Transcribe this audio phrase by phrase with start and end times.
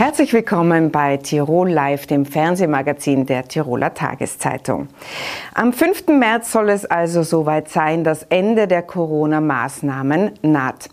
[0.00, 4.88] Herzlich willkommen bei Tirol Live, dem Fernsehmagazin der Tiroler Tageszeitung.
[5.52, 6.06] Am 5.
[6.06, 10.88] März soll es also soweit sein, das Ende der Corona-Maßnahmen naht.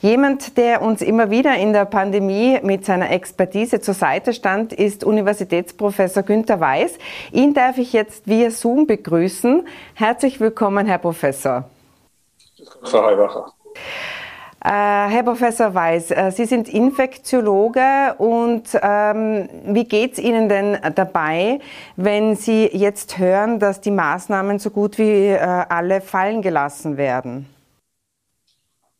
[0.00, 5.02] Jemand, der uns immer wieder in der Pandemie mit seiner Expertise zur Seite stand, ist
[5.02, 6.98] Universitätsprofessor Günter Weiß.
[7.32, 9.66] Ihn darf ich jetzt via Zoom begrüßen.
[9.94, 11.64] Herzlich willkommen, Herr Professor.
[12.84, 13.52] Frau Heubacher.
[14.64, 20.78] Äh, Herr Professor Weiß, äh, Sie sind Infektiologe und ähm, wie geht es Ihnen denn
[20.94, 21.58] dabei,
[21.96, 27.52] wenn Sie jetzt hören, dass die Maßnahmen so gut wie äh, alle fallen gelassen werden?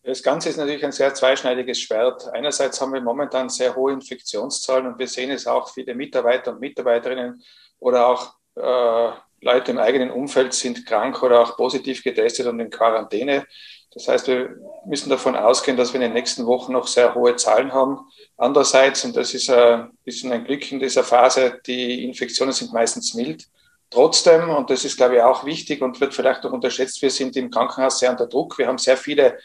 [0.02, 2.28] Das Ganze ist natürlich ein sehr zweischneidiges Schwert.
[2.34, 6.60] Einerseits haben wir momentan sehr hohe Infektionszahlen und wir sehen es auch, viele Mitarbeiter und
[6.60, 7.40] Mitarbeiterinnen
[7.78, 12.68] oder auch äh, Leute im eigenen Umfeld sind krank oder auch positiv getestet und in
[12.68, 13.46] Quarantäne.
[13.94, 17.36] Das heißt, wir müssen davon ausgehen, dass wir in den nächsten Wochen noch sehr hohe
[17.36, 17.98] Zahlen haben.
[18.36, 23.14] Andererseits, und das ist ein bisschen ein Glück in dieser Phase, die Infektionen sind meistens
[23.14, 23.46] mild.
[23.90, 27.36] Trotzdem, und das ist, glaube ich, auch wichtig und wird vielleicht auch unterschätzt, wir sind
[27.36, 28.56] im Krankenhaus sehr unter Druck.
[28.56, 29.38] Wir haben sehr viele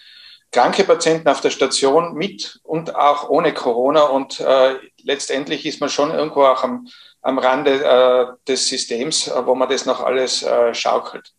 [0.51, 4.03] kranke Patienten auf der Station mit und auch ohne Corona.
[4.03, 6.87] Und äh, letztendlich ist man schon irgendwo auch am,
[7.21, 11.33] am Rande äh, des Systems, wo man das noch alles äh, schaukelt.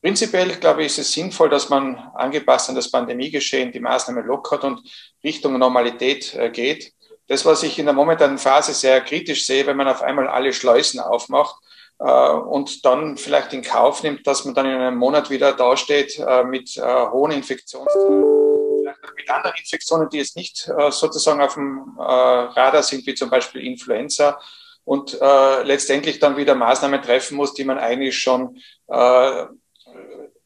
[0.00, 4.62] Prinzipiell, glaube ich, ist es sinnvoll, dass man angepasst an das Pandemiegeschehen die Maßnahmen lockert
[4.62, 4.80] und
[5.24, 6.92] Richtung Normalität äh, geht.
[7.26, 10.52] Das, was ich in der momentanen Phase sehr kritisch sehe, wenn man auf einmal alle
[10.52, 11.56] Schleusen aufmacht
[11.98, 16.16] äh, und dann vielleicht in Kauf nimmt, dass man dann in einem Monat wieder dasteht
[16.18, 18.24] äh, mit äh, hohen Infektionszahlen,
[18.80, 23.04] vielleicht auch mit anderen Infektionen, die jetzt nicht äh, sozusagen auf dem äh, Radar sind,
[23.04, 24.38] wie zum Beispiel Influenza
[24.84, 25.18] und
[25.64, 28.58] letztendlich dann wieder Maßnahmen treffen muss, die man eigentlich schon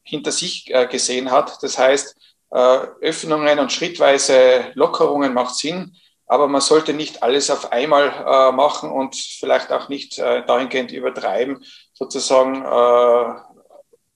[0.03, 1.61] hinter sich äh, gesehen hat.
[1.63, 2.15] Das heißt,
[2.51, 5.95] äh, Öffnungen und schrittweise Lockerungen macht Sinn,
[6.27, 11.63] aber man sollte nicht alles auf einmal äh, machen und vielleicht auch nicht dahingehend übertreiben,
[11.93, 12.65] sozusagen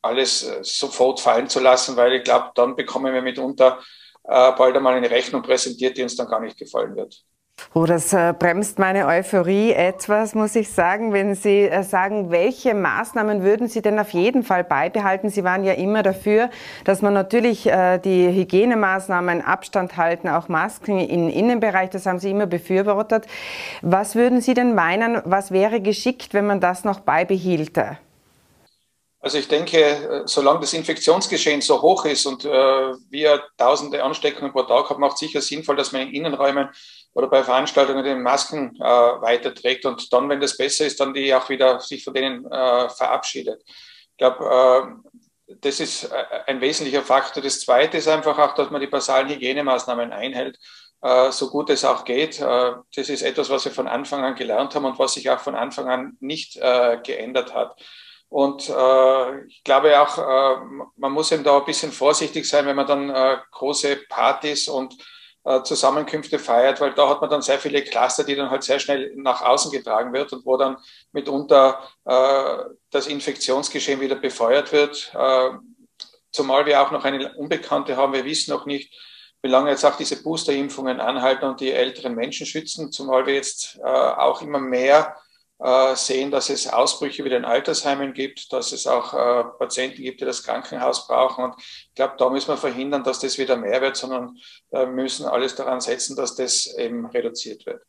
[0.01, 3.79] alles sofort fallen zu lassen, weil ich glaube, dann bekommen wir mitunter
[4.23, 7.23] bald einmal eine Rechnung präsentiert, die uns dann gar nicht gefallen wird.
[7.77, 11.13] Oh, das äh, bremst meine Euphorie etwas, muss ich sagen.
[11.13, 15.29] Wenn Sie äh, sagen, welche Maßnahmen würden Sie denn auf jeden Fall beibehalten?
[15.29, 16.49] Sie waren ja immer dafür,
[16.85, 22.31] dass man natürlich äh, die Hygienemaßnahmen, Abstand halten, auch Masken im Innenbereich, das haben Sie
[22.31, 23.27] immer befürwortet.
[23.83, 27.99] Was würden Sie denn meinen, was wäre geschickt, wenn man das noch beibehielte?
[29.19, 34.61] Also ich denke, solange das Infektionsgeschehen so hoch ist und äh, wir tausende Ansteckungen pro
[34.63, 36.69] Tag haben, macht es sicher sinnvoll, dass man in Innenräumen
[37.13, 41.33] oder bei Veranstaltungen den Masken äh, weiterträgt und dann, wenn das besser ist, dann die
[41.33, 43.63] auch wieder sich von denen äh, verabschiedet.
[43.65, 47.41] Ich glaube, äh, das ist äh, ein wesentlicher Faktor.
[47.41, 50.59] Das Zweite ist einfach auch, dass man die basalen Hygienemaßnahmen einhält,
[51.01, 52.39] äh, so gut es auch geht.
[52.39, 55.39] Äh, das ist etwas, was wir von Anfang an gelernt haben und was sich auch
[55.39, 56.59] von Anfang an nicht
[57.03, 57.81] geändert hat.
[58.29, 60.59] Und äh, ich glaube auch, äh,
[60.97, 64.95] man muss eben da ein bisschen vorsichtig sein, wenn man dann äh, große Partys und
[65.45, 68.79] äh, Zusammenkünfte feiert, weil da hat man dann sehr viele Cluster, die dann halt sehr
[68.79, 70.75] schnell nach außen getragen wird und wo dann
[71.13, 75.09] mitunter äh, das Infektionsgeschehen wieder befeuert wird.
[75.15, 75.51] Äh,
[76.31, 78.11] zumal wir auch noch eine Unbekannte haben.
[78.11, 78.93] Wir wissen noch nicht,
[79.41, 83.79] wie lange jetzt auch diese Boosterimpfungen anhalten und die älteren Menschen schützen, zumal wir jetzt
[83.81, 85.15] äh, auch immer mehr
[85.95, 90.25] sehen, dass es Ausbrüche wieder in Altersheimen gibt, dass es auch äh, Patienten gibt, die
[90.25, 91.45] das Krankenhaus brauchen.
[91.45, 94.37] Und ich glaube, da müssen wir verhindern, dass das wieder mehr wird, sondern
[94.71, 97.81] äh, müssen alles daran setzen, dass das eben reduziert wird.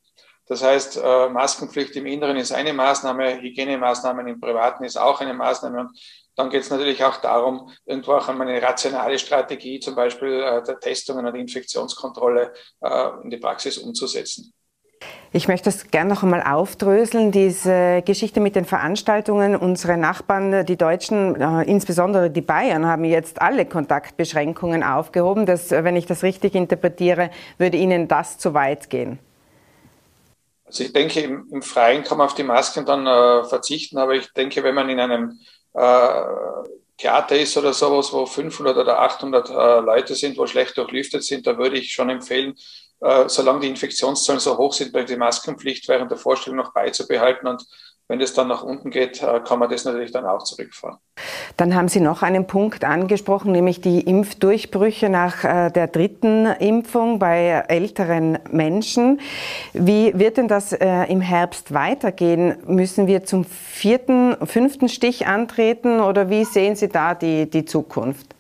[0.49, 5.35] Das heißt, äh, Maskenpflicht im Inneren ist eine Maßnahme, Hygienemaßnahmen im Privaten ist auch eine
[5.35, 5.81] Maßnahme.
[5.81, 6.01] Und
[6.37, 10.63] dann geht es natürlich auch darum, irgendwo auch an eine rationale Strategie, zum Beispiel äh,
[10.63, 14.55] der Testungen und Infektionskontrolle äh, in die Praxis umzusetzen.
[15.33, 19.57] Ich möchte das gerne noch einmal aufdröseln, diese Geschichte mit den Veranstaltungen.
[19.57, 25.45] Unsere Nachbarn, die Deutschen, äh, insbesondere die Bayern, haben jetzt alle Kontaktbeschränkungen aufgehoben.
[25.45, 29.19] Das, wenn ich das richtig interpretiere, würde Ihnen das zu weit gehen?
[30.65, 34.15] Also ich denke, im, im Freien kann man auf die Masken dann äh, verzichten, aber
[34.15, 35.39] ich denke, wenn man in einem
[35.75, 36.23] äh,
[36.99, 41.47] Theater ist oder sowas, wo 500 oder 800 äh, Leute sind, wo schlecht durchlüftet sind,
[41.47, 42.55] da würde ich schon empfehlen,
[43.01, 47.47] äh, solange die Infektionszahlen so hoch sind, bei die Maskenpflicht während der Vorstellung noch beizubehalten.
[47.47, 47.65] Und
[48.09, 50.99] wenn es dann nach unten geht, äh, kann man das natürlich dann auch zurückfahren.
[51.57, 57.19] Dann haben Sie noch einen Punkt angesprochen, nämlich die Impfdurchbrüche nach äh, der dritten Impfung
[57.19, 59.21] bei älteren Menschen.
[59.75, 62.57] Wie wird denn das äh, im Herbst weitergehen?
[62.67, 68.38] Müssen wir zum vierten, fünften Stich antreten oder wie sehen Sie da die, die Zukunft?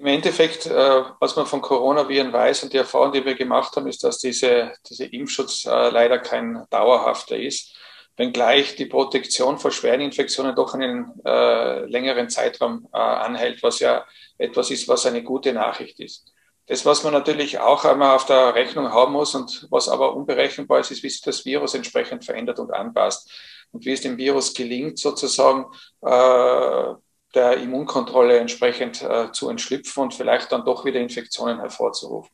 [0.00, 4.02] Im Endeffekt, was man von Coronaviren weiß und die Erfahrung, die wir gemacht haben, ist,
[4.02, 7.76] dass diese, dieser Impfschutz leider kein dauerhafter ist
[8.20, 14.04] wenngleich die Protektion vor schweren Infektionen doch einen äh, längeren Zeitraum äh, anhält, was ja
[14.36, 16.30] etwas ist, was eine gute Nachricht ist.
[16.66, 20.80] Das, was man natürlich auch einmal auf der Rechnung haben muss und was aber unberechenbar
[20.80, 23.32] ist, ist, wie sich das Virus entsprechend verändert und anpasst
[23.72, 25.64] und wie es dem Virus gelingt, sozusagen
[26.02, 26.94] äh,
[27.34, 32.30] der Immunkontrolle entsprechend äh, zu entschlüpfen und vielleicht dann doch wieder Infektionen hervorzurufen.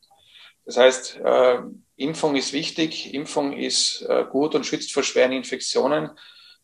[0.65, 1.59] Das heißt, äh,
[1.95, 6.11] Impfung ist wichtig, Impfung ist äh, gut und schützt vor schweren Infektionen.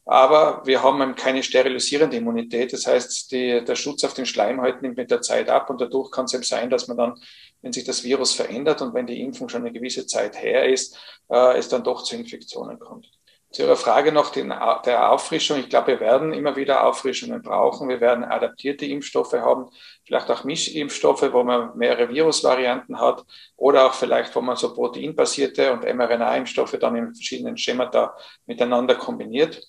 [0.06, 2.74] Aber wir haben keine sterilisierende Immunität.
[2.74, 6.12] Das heißt, die, der Schutz auf den Schleimhäuten nimmt mit der Zeit ab und dadurch
[6.12, 7.14] kann es eben sein, dass man dann,
[7.62, 10.98] wenn sich das Virus verändert und wenn die Impfung schon eine gewisse Zeit her ist,
[11.30, 13.10] äh, es dann doch zu Infektionen kommt.
[13.54, 15.60] Zu Ihrer Frage noch den, der Auffrischung.
[15.60, 17.88] Ich glaube, wir werden immer wieder Auffrischungen brauchen.
[17.88, 19.70] Wir werden adaptierte Impfstoffe haben,
[20.08, 23.24] vielleicht auch Mischimpfstoffe, wo man mehrere Virusvarianten hat
[23.56, 28.16] oder auch vielleicht, wo man so proteinbasierte und mRNA-Impfstoffe dann in verschiedenen Schemata
[28.48, 29.62] miteinander kombiniert.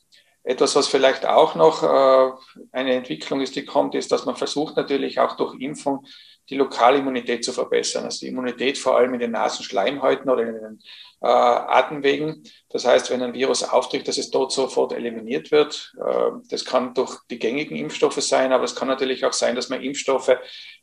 [0.45, 2.33] Etwas, was vielleicht auch noch äh,
[2.73, 6.07] eine Entwicklung ist, die kommt, ist, dass man versucht natürlich auch durch Impfung
[6.51, 8.05] die lokale Immunität zu verbessern.
[8.05, 10.79] Also die Immunität vor allem in den Nasenschleimhäuten oder in den
[11.23, 12.43] äh, Atemwegen.
[12.69, 15.95] Das heißt, wenn ein Virus auftritt, dass es dort sofort eliminiert wird.
[15.99, 19.71] Äh, das kann durch die gängigen Impfstoffe sein, aber es kann natürlich auch sein, dass
[19.71, 20.37] man Impfstoffe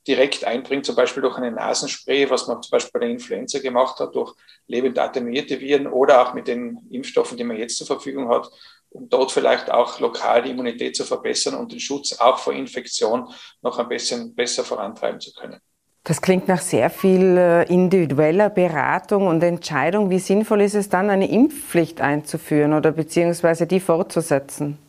[0.07, 3.99] direkt einbringt, zum Beispiel durch eine Nasenspray, was man zum Beispiel bei der Influenza gemacht
[3.99, 4.33] hat, durch
[4.65, 8.49] lebend attenuierte Viren oder auch mit den Impfstoffen, die man jetzt zur Verfügung hat,
[8.91, 13.29] um dort vielleicht auch lokal die Immunität zu verbessern und den Schutz auch vor Infektion
[13.61, 15.59] noch ein bisschen besser vorantreiben zu können.
[16.03, 20.09] Das klingt nach sehr viel äh, individueller Beratung und Entscheidung.
[20.09, 24.79] Wie sinnvoll ist es dann, eine Impfpflicht einzuführen oder beziehungsweise die fortzusetzen?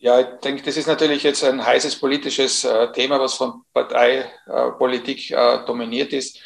[0.00, 5.30] Ja, ich denke, das ist natürlich jetzt ein heißes politisches äh, Thema, was von Parteipolitik
[5.30, 6.38] äh, dominiert ist.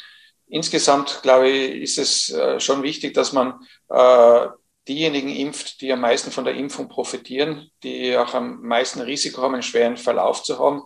[0.47, 3.59] Insgesamt, glaube ich, ist es schon wichtig, dass man
[4.87, 9.53] diejenigen impft, die am meisten von der Impfung profitieren, die auch am meisten Risiko haben,
[9.53, 10.83] einen schweren Verlauf zu haben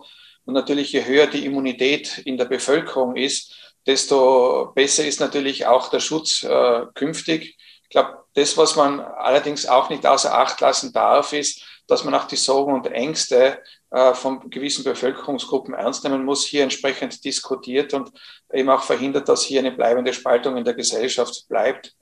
[0.48, 3.54] und natürlich, je höher die Immunität in der Bevölkerung ist,
[3.86, 7.58] desto besser ist natürlich auch der Schutz äh, künftig.
[7.82, 12.14] Ich glaube, das, was man allerdings auch nicht außer Acht lassen darf, ist, dass man
[12.14, 17.92] auch die Sorgen und Ängste äh, von gewissen Bevölkerungsgruppen ernst nehmen muss, hier entsprechend diskutiert
[17.92, 18.10] und
[18.50, 21.94] eben auch verhindert, dass hier eine bleibende Spaltung in der Gesellschaft bleibt.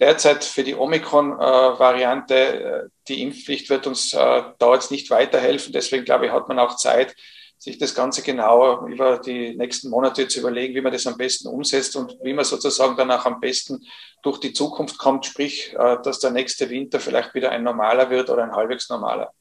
[0.00, 5.72] Derzeit für die Omikron-Variante, äh, die Impfpflicht wird uns äh, da jetzt nicht weiterhelfen.
[5.72, 7.14] Deswegen glaube ich, hat man auch Zeit,
[7.58, 11.48] sich das Ganze genauer über die nächsten Monate zu überlegen, wie man das am besten
[11.48, 13.86] umsetzt und wie man sozusagen danach am besten
[14.22, 18.28] durch die Zukunft kommt, sprich, äh, dass der nächste Winter vielleicht wieder ein normaler wird
[18.30, 19.32] oder ein halbwegs normaler.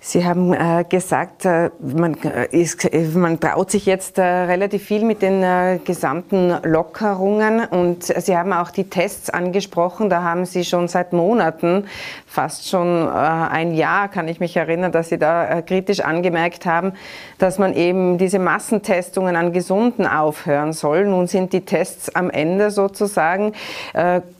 [0.00, 5.04] Sie haben äh, gesagt, äh, man, äh, ist, man, traut sich jetzt äh, relativ viel
[5.04, 10.08] mit den äh, gesamten Lockerungen und Sie haben auch die Tests angesprochen.
[10.08, 11.88] Da haben Sie schon seit Monaten,
[12.26, 16.92] fast schon äh, ein Jahr, kann ich mich erinnern, dass Sie da kritisch angemerkt haben,
[17.38, 21.06] dass man eben diese Massentestungen an Gesunden aufhören soll.
[21.06, 23.52] Nun sind die Tests am Ende sozusagen.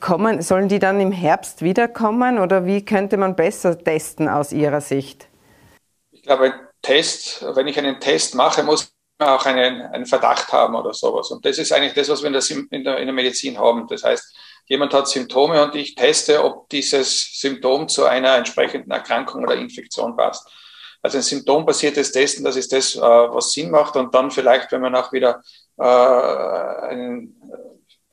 [0.00, 4.80] kommen, sollen die dann im Herbst wiederkommen oder wie könnte man besser testen aus Ihrer
[4.80, 5.28] Sicht?
[6.28, 10.94] Glaube, Test, wenn ich einen Test mache, muss man auch einen, einen Verdacht haben oder
[10.94, 11.30] sowas.
[11.30, 13.86] Und das ist eigentlich das, was wir in der, in der, in der Medizin haben.
[13.88, 19.42] Das heißt, jemand hat Symptome und ich teste, ob dieses Symptom zu einer entsprechenden Erkrankung
[19.42, 20.48] oder Infektion passt.
[21.02, 23.96] Also ein symptombasiertes Testen, das ist das, äh, was Sinn macht.
[23.96, 25.42] Und dann vielleicht, wenn man auch wieder
[25.78, 27.28] äh, eine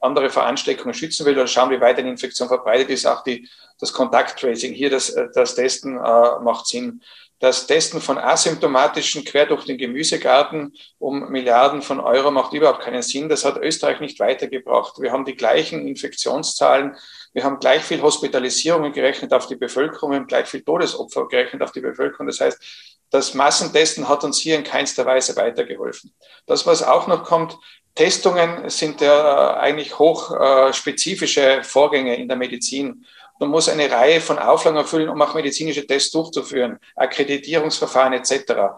[0.06, 3.92] andere Veransteckungen schützen will oder schauen, wie weit eine Infektion verbreitet ist, auch die, das
[3.92, 7.02] Kontakttracing, hier das, das Testen äh, macht Sinn
[7.40, 13.02] das Testen von asymptomatischen quer durch den Gemüsegarten um Milliarden von Euro macht überhaupt keinen
[13.02, 13.28] Sinn.
[13.28, 15.02] Das hat Österreich nicht weitergebracht.
[15.02, 16.96] Wir haben die gleichen Infektionszahlen.
[17.34, 20.12] Wir haben gleich viel Hospitalisierungen gerechnet auf die Bevölkerung.
[20.12, 22.28] Wir haben gleich viel Todesopfer gerechnet auf die Bevölkerung.
[22.28, 22.58] Das heißt,
[23.10, 26.14] das Massentesten hat uns hier in keinster Weise weitergeholfen.
[26.48, 27.58] Das, was auch noch kommt,
[27.96, 33.06] Testungen sind ja eigentlich hochspezifische Vorgänge in der Medizin.
[33.40, 38.76] Man muss eine Reihe von Auflagen erfüllen, um auch medizinische Tests durchzuführen, Akkreditierungsverfahren etc.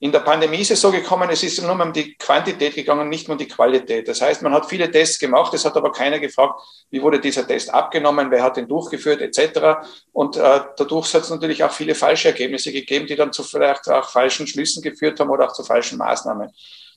[0.00, 3.26] In der Pandemie ist es so gekommen, es ist nur um die Quantität gegangen, nicht
[3.30, 4.06] um die Qualität.
[4.06, 6.60] Das heißt, man hat viele Tests gemacht, es hat aber keiner gefragt,
[6.90, 9.88] wie wurde dieser Test abgenommen, wer hat den durchgeführt, etc.
[10.12, 13.88] Und äh, dadurch hat es natürlich auch viele falsche Ergebnisse gegeben, die dann zu vielleicht
[13.88, 16.52] auch falschen Schlüssen geführt haben oder auch zu falschen Maßnahmen.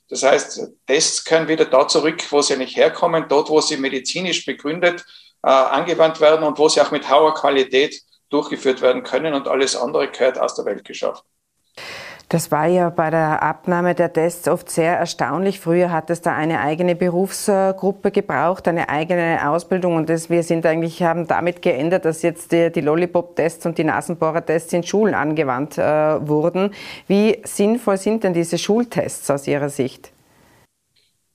[0.08, 4.44] Das heißt, Tests können wieder da zurück, wo sie nicht herkommen, dort, wo sie medizinisch
[4.46, 5.04] begründet
[5.42, 9.76] äh, angewandt werden und wo sie auch mit hoher Qualität durchgeführt werden können und alles
[9.76, 11.24] andere gehört aus der Welt geschafft.
[12.30, 15.60] Das war ja bei der Abnahme der Tests oft sehr erstaunlich.
[15.60, 20.66] Früher hat es da eine eigene Berufsgruppe gebraucht, eine eigene Ausbildung und das, wir sind
[20.66, 25.78] eigentlich, haben damit geändert, dass jetzt die, die Lollipop-Tests und die Nasenbohrer-Tests in Schulen angewandt
[25.78, 25.82] äh,
[26.28, 26.74] wurden.
[27.06, 30.10] Wie sinnvoll sind denn diese Schultests aus Ihrer Sicht?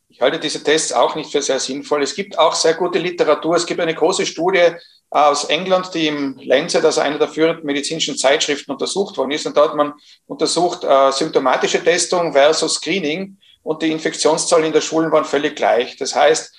[0.10, 2.04] Ich halte diese Tests auch nicht für sehr sinnvoll.
[2.04, 3.56] Es gibt auch sehr gute Literatur.
[3.56, 4.74] Es gibt eine große Studie
[5.14, 9.46] aus England, die im Lancet, also einer der führenden medizinischen Zeitschriften, untersucht worden ist.
[9.46, 9.94] Und da hat man
[10.26, 15.98] untersucht äh, symptomatische Testung versus Screening und die Infektionszahlen in der Schulen waren völlig gleich.
[15.98, 16.56] Das heißt,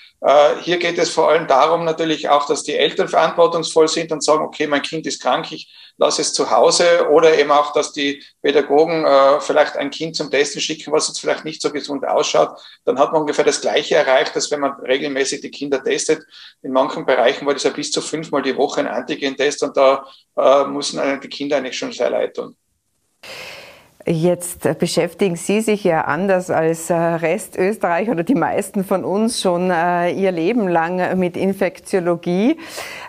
[0.62, 4.43] hier geht es vor allem darum natürlich auch, dass die Eltern verantwortungsvoll sind und sagen,
[4.43, 8.23] okay, mein Kind ist krank, ich lasse es zu Hause oder eben auch, dass die
[8.40, 12.59] Pädagogen äh, vielleicht ein Kind zum Testen schicken, was jetzt vielleicht nicht so gesund ausschaut.
[12.87, 16.25] Dann hat man ungefähr das Gleiche erreicht, als wenn man regelmäßig die Kinder testet.
[16.62, 20.07] In manchen Bereichen war das ja bis zu fünfmal die Woche ein Antigen-Test und da
[20.37, 22.57] äh, müssen die Kinder eigentlich schon sehr leid tun.
[24.07, 29.41] Jetzt beschäftigen Sie sich ja anders als äh, Rest Österreich oder die meisten von uns
[29.41, 32.59] schon äh, ihr Leben lang mit Infektiologie.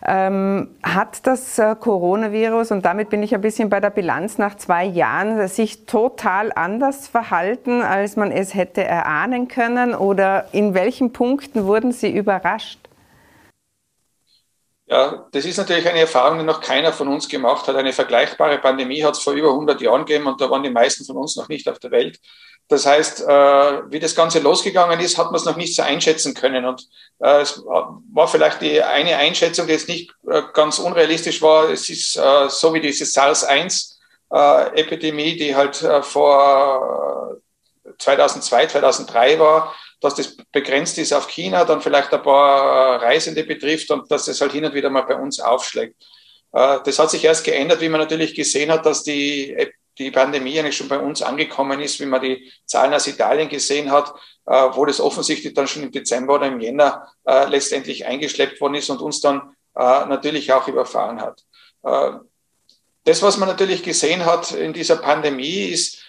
[0.06, 4.56] Ähm, hat das äh, Coronavirus, und damit bin ich ein bisschen bei der Bilanz nach
[4.56, 9.96] zwei Jahren, sich total anders verhalten, als man es hätte erahnen können?
[9.96, 12.85] Oder in welchen Punkten wurden Sie überrascht?
[14.88, 17.76] Ja, das ist natürlich eine Erfahrung, die noch keiner von uns gemacht hat.
[17.76, 21.04] Eine vergleichbare Pandemie hat es vor über 100 Jahren gegeben und da waren die meisten
[21.06, 22.20] von uns noch nicht auf der Welt.
[22.68, 26.36] Das heißt, äh, wie das Ganze losgegangen ist, hat man es noch nicht so einschätzen
[26.36, 26.66] können.
[26.66, 26.88] Und
[27.20, 31.70] äh, es war vielleicht die eine Einschätzung, die jetzt nicht äh, ganz unrealistisch war.
[31.70, 37.38] Es ist so wie diese SARS-1-Epidemie, äh, die halt vor
[37.98, 43.44] 2002, 2003 war dass das begrenzt ist auf China, dann vielleicht ein paar äh, Reisende
[43.44, 45.96] betrifft und dass das halt hin und wieder mal bei uns aufschlägt.
[46.52, 49.56] Äh, das hat sich erst geändert, wie man natürlich gesehen hat, dass die,
[49.98, 53.92] die Pandemie eigentlich schon bei uns angekommen ist, wie man die Zahlen aus Italien gesehen
[53.92, 54.14] hat,
[54.46, 57.08] äh, wo das offensichtlich dann schon im Dezember oder im Jänner
[57.48, 61.42] letztendlich eingeschleppt worden ist und uns dann natürlich auch überfahren hat.
[63.04, 66.02] Das, was man natürlich gesehen hat in dieser Pandemie, ist,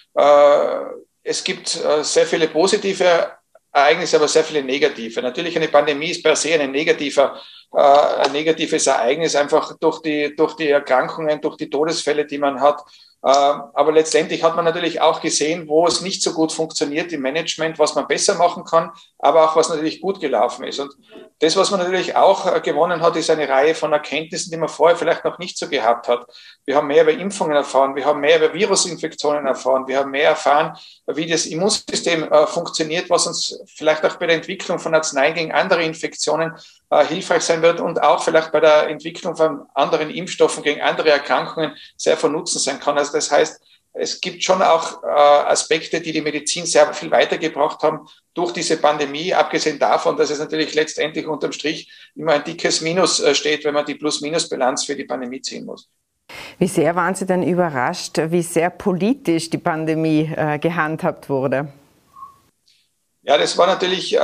[1.24, 3.35] es gibt sehr viele positive
[3.76, 5.20] Ereignisse, aber sehr viele negative.
[5.20, 7.38] Natürlich eine Pandemie ist per se ein negativer,
[7.74, 12.60] äh, ein negatives Ereignis, einfach durch die, durch die Erkrankungen, durch die Todesfälle, die man
[12.60, 12.82] hat.
[13.22, 17.22] Äh, aber letztendlich hat man natürlich auch gesehen, wo es nicht so gut funktioniert im
[17.22, 20.78] Management, was man besser machen kann, aber auch was natürlich gut gelaufen ist.
[20.78, 20.94] Und
[21.40, 24.68] das, was man natürlich auch äh, gewonnen hat, ist eine Reihe von Erkenntnissen, die man
[24.68, 26.26] vorher vielleicht noch nicht so gehabt hat.
[26.64, 30.30] Wir haben mehr über Impfungen erfahren, wir haben mehr über Virusinfektionen erfahren, wir haben mehr
[30.30, 35.34] erfahren, wie das Immunsystem äh, funktioniert, was uns vielleicht auch bei der Entwicklung von Arzneien
[35.34, 36.54] gegen andere Infektionen
[36.90, 41.10] äh, hilfreich sein wird und auch vielleicht bei der Entwicklung von anderen Impfstoffen gegen andere
[41.10, 42.96] Erkrankungen sehr von Nutzen sein kann.
[42.96, 43.60] Also das heißt,
[43.98, 48.76] es gibt schon auch äh, Aspekte, die die Medizin sehr viel weitergebracht haben durch diese
[48.76, 53.64] Pandemie, abgesehen davon, dass es natürlich letztendlich unterm Strich immer ein dickes Minus äh, steht,
[53.64, 55.88] wenn man die Plus-Minus-Bilanz für die Pandemie ziehen muss.
[56.58, 61.68] Wie sehr waren Sie denn überrascht, wie sehr politisch die Pandemie äh, gehandhabt wurde?
[63.22, 64.18] Ja, das war natürlich äh,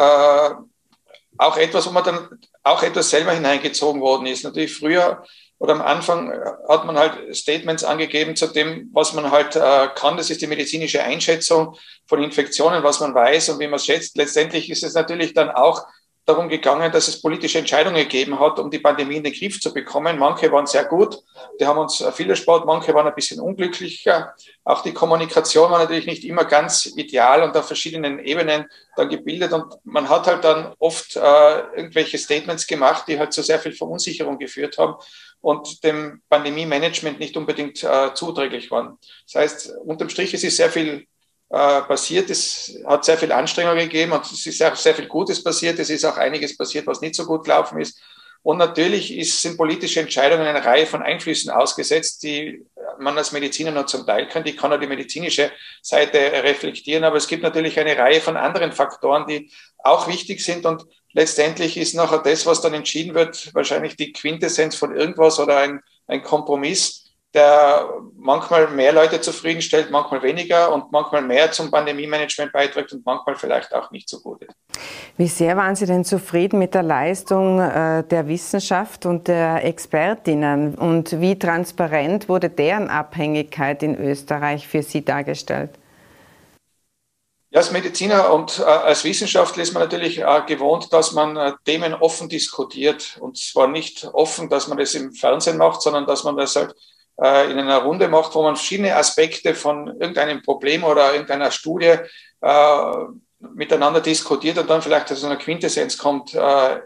[1.47, 2.29] auch etwas, wo man dann
[2.63, 4.45] auch etwas selber hineingezogen worden ist.
[4.45, 5.23] Natürlich früher
[5.59, 6.33] oder am Anfang
[6.69, 10.17] hat man halt Statements angegeben zu dem, was man halt äh, kann.
[10.17, 14.17] Das ist die medizinische Einschätzung von Infektionen, was man weiß und wie man es schätzt.
[14.17, 15.87] Letztendlich ist es natürlich dann auch
[16.25, 19.75] darum gegangen, dass es politische Entscheidungen gegeben hat, um die Pandemie in den Griff zu
[19.75, 20.19] bekommen.
[20.19, 21.19] Manche waren sehr gut,
[21.61, 24.35] die haben uns viel erspart, manche waren ein bisschen unglücklicher.
[24.65, 29.53] Auch die Kommunikation war natürlich nicht immer ganz ideal und auf verschiedenen Ebenen dann gebildet
[29.53, 33.73] und man hat halt dann oft äh, irgendwelche Statements gemacht, die halt zu sehr viel
[33.73, 34.95] Verunsicherung geführt haben
[35.41, 38.97] und dem Pandemie-Management nicht unbedingt äh, zuträglich waren.
[39.27, 41.07] Das heißt, unterm Strich es ist sehr viel
[41.53, 42.31] äh, passiert.
[42.31, 45.79] Es hat sehr viel Anstrengung gegeben und es ist sehr, sehr viel Gutes passiert.
[45.79, 48.01] Es ist auch einiges passiert, was nicht so gut gelaufen ist.
[48.43, 52.65] Und natürlich ist, sind politische Entscheidungen eine Reihe von Einflüssen ausgesetzt, die
[52.99, 54.45] man als Mediziner nur zum Teil kann.
[54.45, 58.73] Die kann nur die medizinische Seite reflektieren, aber es gibt natürlich eine Reihe von anderen
[58.73, 63.97] Faktoren, die auch wichtig sind und letztendlich ist nachher das, was dann entschieden wird, wahrscheinlich
[63.97, 67.02] die Quintessenz von irgendwas oder ein, ein Kompromiss.
[67.35, 73.37] Der manchmal mehr Leute zufriedenstellt, manchmal weniger und manchmal mehr zum Pandemie-Management beiträgt und manchmal
[73.37, 74.55] vielleicht auch nicht so gut ist.
[75.17, 80.75] Wie sehr waren Sie denn zufrieden mit der Leistung äh, der Wissenschaft und der Expertinnen
[80.75, 85.71] und wie transparent wurde deren Abhängigkeit in Österreich für Sie dargestellt?
[87.53, 91.53] Ja, als Mediziner und äh, als Wissenschaftler ist man natürlich äh, gewohnt, dass man äh,
[91.67, 93.19] Themen offen diskutiert.
[93.21, 96.75] Und zwar nicht offen, dass man das im Fernsehen macht, sondern dass man das halt
[97.21, 101.97] äh, in einer Runde macht, wo man verschiedene Aspekte von irgendeinem Problem oder irgendeiner Studie
[102.41, 102.93] äh,
[103.39, 106.81] miteinander diskutiert und dann vielleicht zu einer Quintessenz kommt äh,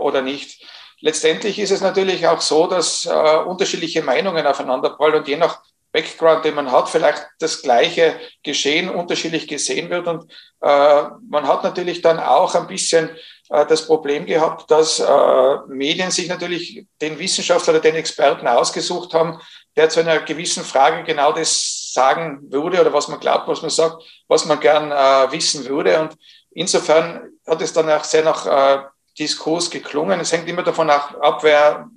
[0.00, 0.64] oder nicht.
[1.00, 5.62] Letztendlich ist es natürlich auch so, dass unterschiedliche Meinungen aufeinanderprallen und je nach
[5.92, 10.06] Background, den man hat, vielleicht das gleiche Geschehen unterschiedlich gesehen wird.
[10.06, 13.10] Und äh, man hat natürlich dann auch ein bisschen
[13.48, 19.14] äh, das Problem gehabt, dass äh, Medien sich natürlich den Wissenschaftler oder den Experten ausgesucht
[19.14, 19.40] haben,
[19.76, 23.70] der zu einer gewissen Frage genau das sagen würde oder was man glaubt, was man
[23.70, 26.00] sagt, was man gern äh, wissen würde.
[26.00, 26.16] Und
[26.50, 28.82] insofern hat es dann auch sehr nach äh,
[29.18, 30.20] Diskurs geklungen.
[30.20, 31.88] Es hängt immer davon ab, wer,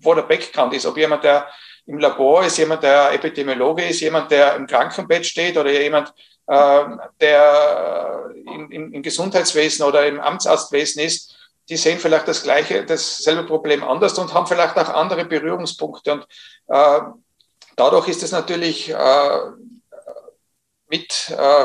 [0.00, 1.48] wo der Background ist, ob jemand, der
[1.86, 6.12] im Labor ist jemand, der Epidemiologe ist, jemand, der im Krankenbett steht oder jemand,
[6.46, 6.84] äh,
[7.20, 11.34] der im, im, im Gesundheitswesen oder im Amtsarztwesen ist,
[11.68, 16.12] die sehen vielleicht das gleiche, dasselbe Problem anders und haben vielleicht auch andere Berührungspunkte.
[16.12, 16.26] Und
[16.68, 17.00] äh,
[17.76, 19.40] dadurch ist es natürlich äh,
[20.88, 21.64] mit äh,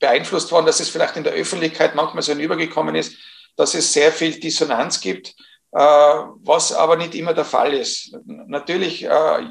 [0.00, 3.16] beeinflusst worden, dass es vielleicht in der Öffentlichkeit manchmal so hinübergekommen ist,
[3.56, 5.34] dass es sehr viel Dissonanz gibt
[5.72, 8.16] äh, was aber nicht immer der Fall ist.
[8.24, 9.48] Natürlich, äh,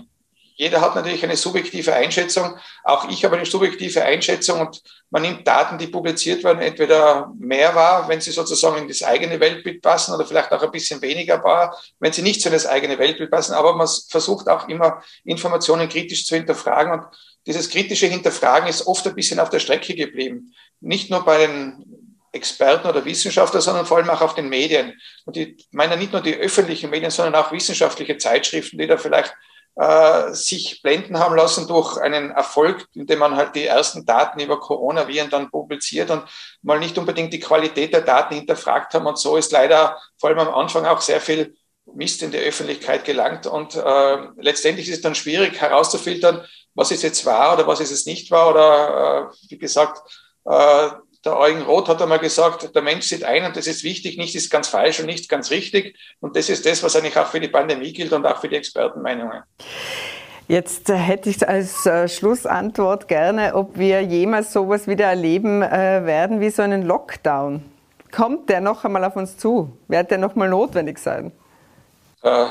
[0.58, 2.58] jeder hat natürlich eine subjektive Einschätzung.
[2.84, 7.76] Auch ich habe eine subjektive Einschätzung und man nimmt Daten, die publiziert werden, entweder mehr
[7.76, 11.44] wahr, wenn sie sozusagen in das eigene Weltbild passen oder vielleicht auch ein bisschen weniger
[11.44, 13.54] wahr, wenn sie nicht so in das eigene Weltbild passen.
[13.54, 17.04] Aber man versucht auch immer, Informationen kritisch zu hinterfragen und
[17.46, 20.56] dieses kritische Hinterfragen ist oft ein bisschen auf der Strecke geblieben.
[20.82, 25.00] Nicht nur bei den Experten oder Wissenschaftler, sondern vor allem auch auf den Medien.
[25.26, 29.34] Und ich meine nicht nur die öffentlichen Medien, sondern auch wissenschaftliche Zeitschriften, die da vielleicht
[29.80, 34.60] äh, sich blenden haben lassen durch einen Erfolg, indem man halt die ersten Daten über
[34.60, 36.24] Coronaviren dann publiziert und
[36.64, 39.06] mal nicht unbedingt die Qualität der Daten hinterfragt haben.
[39.06, 41.56] Und so ist leider vor allem am Anfang auch sehr viel
[41.94, 43.46] Mist in die Öffentlichkeit gelangt.
[43.46, 47.92] Und äh, letztendlich ist es dann schwierig herauszufiltern, was ist jetzt wahr oder was ist
[47.92, 48.50] es nicht wahr.
[48.50, 50.02] Oder äh, wie gesagt,
[50.46, 50.90] äh,
[51.28, 54.36] der Eugen Roth hat einmal gesagt, der Mensch sieht ein und das ist wichtig, nichts
[54.36, 55.98] ist ganz falsch und nichts ganz richtig.
[56.22, 58.56] Und das ist das, was eigentlich auch für die Pandemie gilt und auch für die
[58.56, 59.44] Expertenmeinungen.
[60.48, 66.40] Jetzt hätte ich als äh, Schlussantwort gerne, ob wir jemals sowas wieder erleben äh, werden
[66.40, 67.66] wie so einen Lockdown.
[68.16, 69.78] Kommt der noch einmal auf uns zu?
[69.90, 71.34] Wird der noch mal notwendig sein?
[72.24, 72.46] Äh,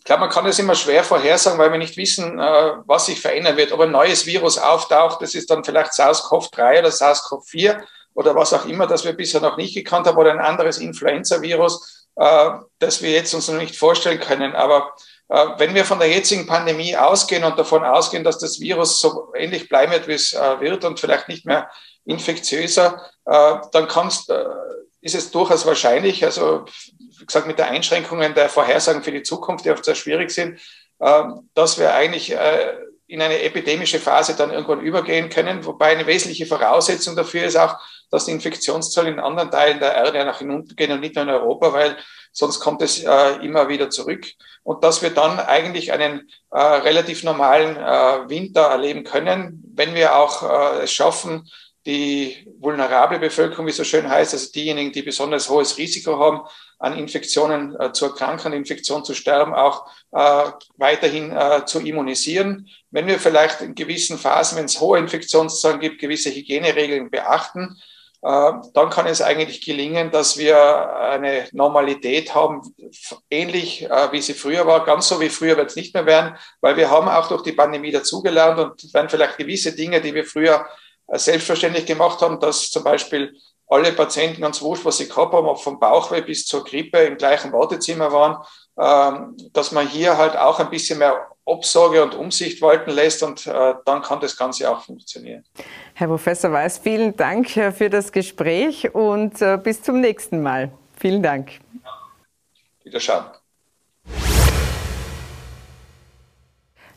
[0.00, 3.20] ich glaube, man kann das immer schwer vorhersagen, weil wir nicht wissen, äh, was sich
[3.20, 3.70] verändern wird.
[3.70, 7.82] Ob ein neues Virus auftaucht, das ist dann vielleicht SARS-CoV-3 oder SARS-CoV-4
[8.14, 12.08] oder was auch immer, das wir bisher noch nicht gekannt haben, oder ein anderes Influenza-Virus,
[12.16, 14.56] äh, das wir jetzt uns noch nicht vorstellen können.
[14.56, 14.94] Aber
[15.28, 19.34] äh, wenn wir von der jetzigen Pandemie ausgehen und davon ausgehen, dass das Virus so
[19.36, 21.70] ähnlich bleiben wird, wie es wird und vielleicht nicht mehr
[22.06, 24.32] infektiöser, dann kannst,
[25.02, 26.64] ist es durchaus wahrscheinlich, also
[27.26, 30.60] gesagt, mit der Einschränkungen der Vorhersagen für die Zukunft, die oft sehr schwierig sind,
[31.00, 35.64] ähm, dass wir eigentlich äh, in eine epidemische Phase dann irgendwann übergehen können.
[35.64, 37.76] Wobei eine wesentliche Voraussetzung dafür ist auch,
[38.10, 41.30] dass die Infektionszahlen in anderen Teilen der Erde nach hinunter gehen und nicht nur in
[41.30, 41.96] Europa, weil
[42.32, 44.26] sonst kommt es äh, immer wieder zurück.
[44.62, 47.76] Und dass wir dann eigentlich einen äh, relativ normalen
[48.28, 51.48] Winter erleben können, wenn wir auch es schaffen,
[51.86, 56.42] die vulnerable Bevölkerung, wie so schön heißt, also diejenigen, die besonders hohes Risiko haben,
[56.80, 62.68] an Infektionen äh, zu erkranken, an Infektionen zu sterben, auch äh, weiterhin äh, zu immunisieren.
[62.90, 67.76] Wenn wir vielleicht in gewissen Phasen, wenn es hohe Infektionszahlen gibt, gewisse Hygieneregeln beachten,
[68.22, 72.62] äh, dann kann es eigentlich gelingen, dass wir eine Normalität haben,
[73.30, 74.86] ähnlich äh, wie sie früher war.
[74.86, 77.52] Ganz so wie früher wird es nicht mehr werden, weil wir haben auch durch die
[77.52, 80.66] Pandemie dazugelernt und werden vielleicht gewisse Dinge, die wir früher
[81.12, 83.34] selbstverständlich gemacht haben, dass zum Beispiel
[83.70, 87.16] alle Patienten ganz wurscht, was sie gehabt haben, ob vom Bauchweh bis zur Grippe im
[87.16, 88.44] gleichen Wartezimmer waren,
[88.78, 93.46] ähm, dass man hier halt auch ein bisschen mehr Obsorge und Umsicht walten lässt und
[93.46, 95.44] äh, dann kann das Ganze auch funktionieren.
[95.94, 100.70] Herr Professor Weiß, vielen Dank äh, für das Gespräch und äh, bis zum nächsten Mal.
[100.98, 101.60] Vielen Dank.
[102.84, 103.24] Wiederschauen.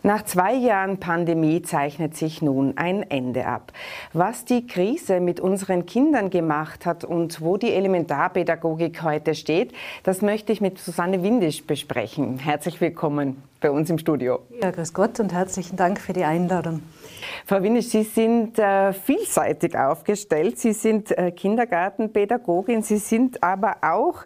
[0.06, 3.72] Nach zwei Jahren Pandemie zeichnet sich nun ein Ende ab.
[4.12, 9.72] Was die Krise mit unseren Kindern gemacht hat und wo die Elementarpädagogik heute steht,
[10.04, 12.38] das möchte ich mit Susanne Windisch besprechen.
[12.38, 14.40] Herzlich willkommen bei uns im Studio.
[14.62, 16.82] Ja, grüß Gott und herzlichen Dank für die Einladung.
[17.46, 20.60] Frau Windisch, Sie sind äh, vielseitig aufgestellt.
[20.60, 24.24] Sie sind äh, Kindergartenpädagogin, Sie sind aber auch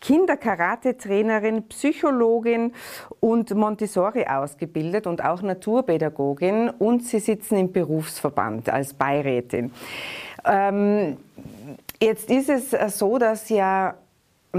[0.00, 2.72] Kinderkarate-Trainerin, Psychologin
[3.20, 9.72] und Montessori ausgebildet und auch Naturpädagogin und Sie sitzen im Berufsverband als Beirätin.
[10.44, 11.16] Ähm,
[12.00, 13.94] jetzt ist es äh, so, dass ja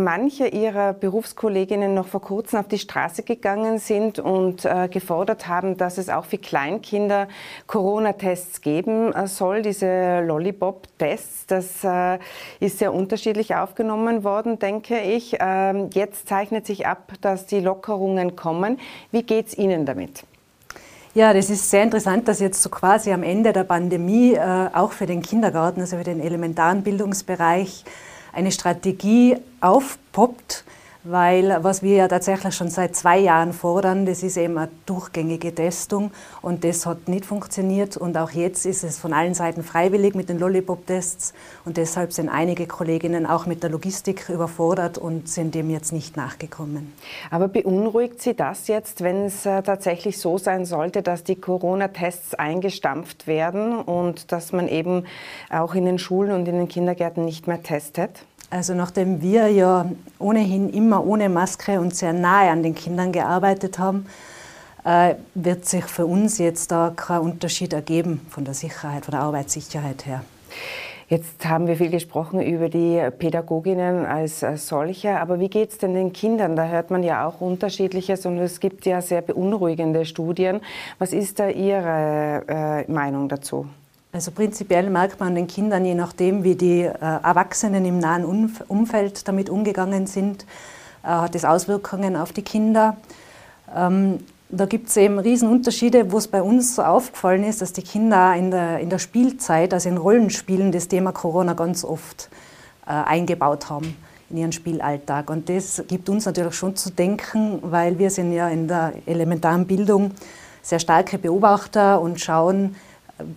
[0.03, 5.77] manche ihrer Berufskolleginnen noch vor kurzem auf die Straße gegangen sind und äh, gefordert haben,
[5.77, 7.27] dass es auch für Kleinkinder
[7.67, 11.47] Corona-Tests geben äh, soll, diese Lollipop-Tests.
[11.47, 12.19] Das äh,
[12.59, 15.37] ist sehr unterschiedlich aufgenommen worden, denke ich.
[15.39, 18.79] Ähm, jetzt zeichnet sich ab, dass die Lockerungen kommen.
[19.11, 20.23] Wie geht es Ihnen damit?
[21.17, 24.91] Ja, das ist sehr interessant, dass jetzt so quasi am Ende der Pandemie äh, auch
[24.91, 27.83] für den Kindergarten, also für den elementaren Bildungsbereich,
[28.37, 30.63] eine Strategie aufpoppt,
[31.09, 35.53] weil was wir ja tatsächlich schon seit zwei Jahren fordern, das ist eben eine durchgängige
[35.53, 40.15] Testung und das hat nicht funktioniert und auch jetzt ist es von allen Seiten freiwillig
[40.15, 41.33] mit den Lollipop-Tests
[41.65, 46.17] und deshalb sind einige Kolleginnen auch mit der Logistik überfordert und sind dem jetzt nicht
[46.17, 46.93] nachgekommen.
[47.31, 52.35] Aber beunruhigt Sie das jetzt, wenn es äh, tatsächlich so sein sollte, dass die Corona-Tests
[52.35, 55.05] eingestampft werden und dass man eben
[55.49, 58.23] auch in den Schulen und in den Kindergärten nicht mehr testet?
[58.49, 63.77] Also nachdem wir ja ohnehin immer ohne Maske und sehr nahe an den Kindern gearbeitet
[63.77, 64.05] haben,
[64.85, 69.21] äh, wird sich für uns jetzt da kein Unterschied ergeben von der Sicherheit, von der
[69.21, 70.23] Arbeitssicherheit her.
[71.09, 75.93] Jetzt haben wir viel gesprochen über die Pädagoginnen als solche, aber wie geht es denn
[75.93, 76.57] den Kindern?
[76.57, 80.59] Da hört man ja auch unterschiedliches und es gibt ja sehr beunruhigende Studien.
[80.99, 83.67] Was ist da Ihre äh, Meinung dazu?
[84.11, 88.25] Also prinzipiell merkt man den Kindern, je nachdem, wie die äh, Erwachsenen im nahen
[88.67, 90.45] Umfeld damit umgegangen sind,
[91.03, 92.97] äh, hat es Auswirkungen auf die Kinder.
[93.75, 97.81] Ähm, da gibt es eben Riesenunterschiede, wo es bei uns so aufgefallen ist, dass die
[97.81, 102.29] Kinder in der, in der Spielzeit, also in Rollenspielen, das Thema Corona ganz oft
[102.85, 103.97] äh, eingebaut haben
[104.29, 105.29] in ihren Spielalltag.
[105.29, 109.67] Und das gibt uns natürlich schon zu denken, weil wir sind ja in der elementaren
[109.67, 110.11] Bildung
[110.61, 112.75] sehr starke Beobachter und schauen,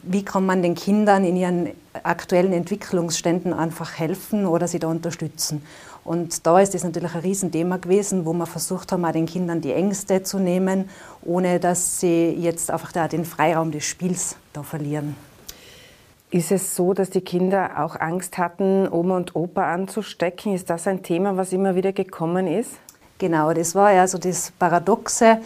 [0.02, 1.70] wie kann man den Kindern in ihren
[2.02, 5.62] aktuellen Entwicklungsständen einfach helfen oder sie da unterstützen.
[6.04, 9.60] Und da ist es natürlich ein Riesenthema gewesen, wo wir versucht haben, auch den Kindern
[9.60, 10.88] die Ängste zu nehmen,
[11.22, 15.16] ohne dass sie jetzt einfach da den Freiraum des Spiels da verlieren.
[16.30, 20.54] Ist es so, dass die Kinder auch Angst hatten, Oma und Opa anzustecken?
[20.54, 22.70] Ist das ein Thema, was immer wieder gekommen ist?
[23.18, 25.40] Genau, das war ja so das Paradoxe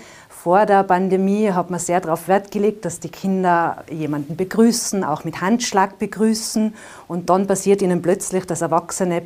[0.44, 5.24] vor der Pandemie hat man sehr darauf Wert gelegt, dass die Kinder jemanden begrüßen, auch
[5.24, 6.74] mit Handschlag begrüßen.
[7.08, 9.22] Und dann passiert ihnen plötzlich, dass Erwachsene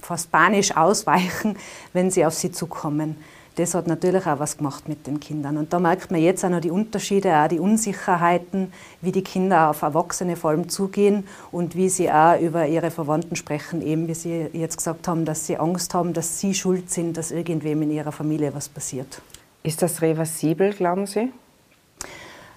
[0.00, 1.58] fast panisch ausweichen,
[1.92, 3.16] wenn sie auf sie zukommen.
[3.56, 5.58] Das hat natürlich auch was gemacht mit den Kindern.
[5.58, 9.68] Und da merkt man jetzt auch noch die Unterschiede, auch die Unsicherheiten, wie die Kinder
[9.68, 14.14] auf Erwachsene vor allem zugehen und wie sie auch über ihre Verwandten sprechen, eben wie
[14.14, 17.90] Sie jetzt gesagt haben, dass sie Angst haben, dass sie schuld sind, dass irgendwem in
[17.90, 19.20] ihrer Familie was passiert.
[19.62, 21.32] Ist das reversibel, glauben Sie?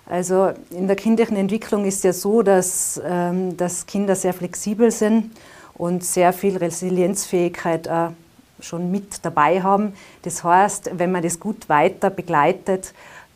[0.08, 5.32] Also in der kindlichen Entwicklung ist ja so, dass, ähm, dass Kinder sehr flexibel sind
[5.74, 8.10] und sehr viel Resilienzfähigkeit äh,
[8.60, 9.94] schon mit dabei haben.
[10.22, 12.94] Das heißt, wenn man das gut weiter begleitet,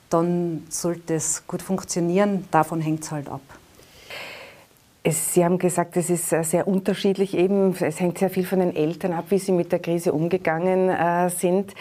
[0.10, 2.48] dann sollte es gut funktionieren.
[2.52, 3.42] Davon hängt es halt ab.
[5.10, 7.76] Es, sie haben gesagt, es ist sehr unterschiedlich eben.
[7.80, 11.32] Es hängt sehr viel von den Eltern ab, wie sie mit der Krise umgegangen äh,
[11.32, 11.74] sind.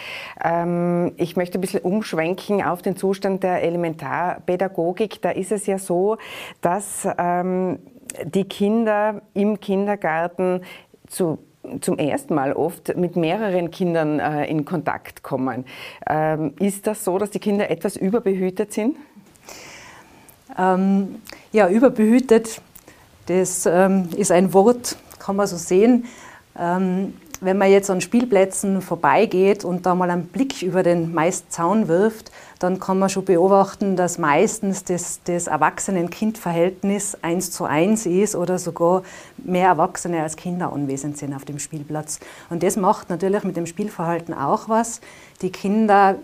[0.43, 5.21] Ähm, ich möchte ein bisschen umschwenken auf den Zustand der Elementarpädagogik.
[5.21, 6.17] Da ist es ja so,
[6.61, 7.77] dass ähm,
[8.23, 10.61] die Kinder im Kindergarten
[11.07, 11.37] zu
[11.81, 15.65] zum ersten Mal oft mit mehreren Kindern äh, in Kontakt kommen.
[16.09, 18.95] Ähm, ist das so, dass die Kinder etwas überbehütet sind?
[20.57, 22.61] Ähm, ja, überbehütet
[23.29, 26.05] das ähm, ist ein Wort, kann man so sehen.
[26.57, 31.49] Ähm, wenn man jetzt an Spielplätzen vorbeigeht und da mal einen Blick über den meisten
[31.49, 38.05] Zaun wirft, dann kann man schon beobachten, dass meistens das, das Erwachsenen-Kind-Verhältnis eins zu eins
[38.05, 39.03] ist oder sogar
[39.37, 42.19] mehr Erwachsene als Kinder anwesend sind auf dem Spielplatz.
[42.49, 44.99] Und das macht natürlich mit dem Spielverhalten auch was.
[45.41, 46.17] Die Kinder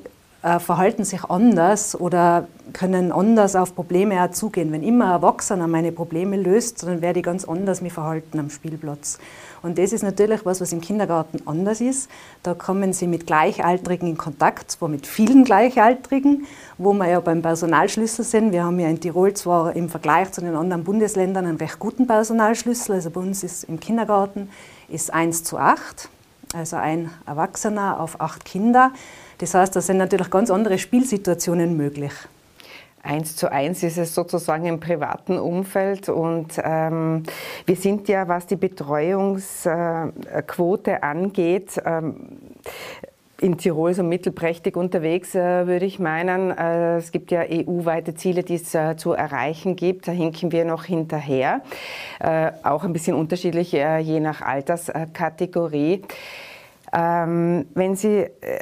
[0.45, 4.71] äh, verhalten sich anders oder können anders auf Probleme auch zugehen.
[4.71, 8.51] Wenn immer ein Erwachsener meine Probleme löst, dann werde ich ganz anders mich verhalten am
[8.51, 9.17] Spielplatz.
[9.63, 12.11] Und das ist natürlich was, was im Kindergarten anders ist.
[12.43, 16.45] Da kommen sie mit Gleichaltrigen in Kontakt, zwar mit vielen Gleichaltrigen,
[16.77, 18.51] wo wir ja beim Personalschlüssel sind.
[18.51, 22.05] Wir haben ja in Tirol zwar im Vergleich zu den anderen Bundesländern einen recht guten
[22.05, 22.93] Personalschlüssel.
[22.93, 24.49] Also bei uns ist im Kindergarten
[24.89, 26.07] ist 1 zu 8,
[26.53, 28.91] also ein Erwachsener auf acht Kinder.
[29.37, 32.13] Das heißt, da sind natürlich ganz andere Spielsituationen möglich.
[33.03, 37.21] Eins zu eins ist es sozusagen im privaten Umfeld und ähm,
[37.67, 42.15] wir sind ja, was die Betreuungsquote angeht, ähm,
[43.39, 46.49] in Tirol so mittelprächtig unterwegs, äh, würde ich meinen.
[46.49, 50.07] Äh, es gibt ja EU-weite Ziele, die es äh, zu erreichen gibt.
[50.07, 51.61] Da hinken wir noch hinterher.
[52.19, 56.01] Äh, auch ein bisschen unterschiedlich, äh, je nach Alterskategorie.
[56.97, 58.59] Ähm, wenn Sie äh,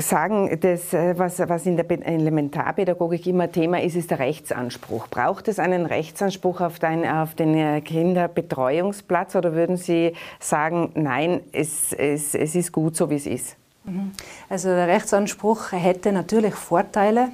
[0.00, 5.08] sagen, das, äh, was, was in der Elementarpädagogik immer Thema ist, ist der Rechtsanspruch.
[5.08, 11.40] Braucht es einen Rechtsanspruch auf den, auf den äh, Kinderbetreuungsplatz oder würden Sie sagen, nein,
[11.52, 13.56] es, es, es ist gut so, wie es ist?
[13.84, 14.12] Mhm.
[14.48, 17.28] Also der Rechtsanspruch hätte natürlich Vorteile.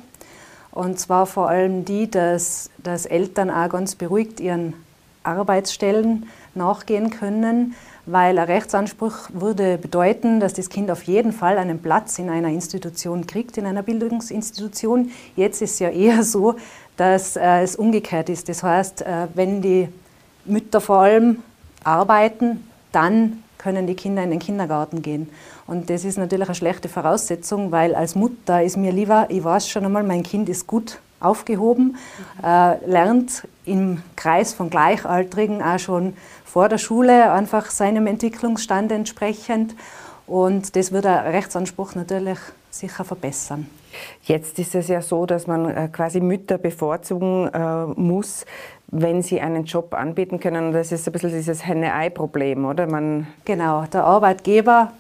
[0.73, 4.75] Und zwar vor allem die, dass, dass Eltern auch ganz beruhigt ihren
[5.23, 7.75] Arbeitsstellen nachgehen können
[8.07, 12.49] weil ein Rechtsanspruch würde bedeuten, dass das Kind auf jeden Fall einen Platz in einer
[12.49, 15.11] Institution kriegt, in einer Bildungsinstitution.
[15.37, 16.57] Jetzt ist es ja eher so,
[16.97, 18.49] dass äh, es umgekehrt ist.
[18.49, 19.89] Das heißt, äh, wenn die
[20.45, 21.43] Mütter vor allem
[21.83, 25.31] arbeiten, dann können die Kinder in den Kindergarten gehen.
[25.67, 29.69] Und das ist natürlich eine schlechte Voraussetzung, weil als Mutter ist mir lieber, ich weiß
[29.69, 31.97] schon einmal, mein Kind ist gut aufgehoben,
[32.43, 39.75] äh, lernt im Kreis von Gleichaltrigen auch schon vor der Schule, einfach seinem Entwicklungsstand entsprechend.
[40.27, 42.39] Und das würde der Rechtsanspruch natürlich
[42.71, 43.67] sicher verbessern.
[44.23, 48.45] Jetzt ist es ja so, dass man äh, quasi Mütter bevorzugen äh, muss,
[48.89, 50.73] wenn sie einen Job anbieten können.
[50.73, 52.87] das ist ein bisschen dieses Henne-Ei-Problem, oder?
[52.87, 54.93] Man genau, der Arbeitgeber,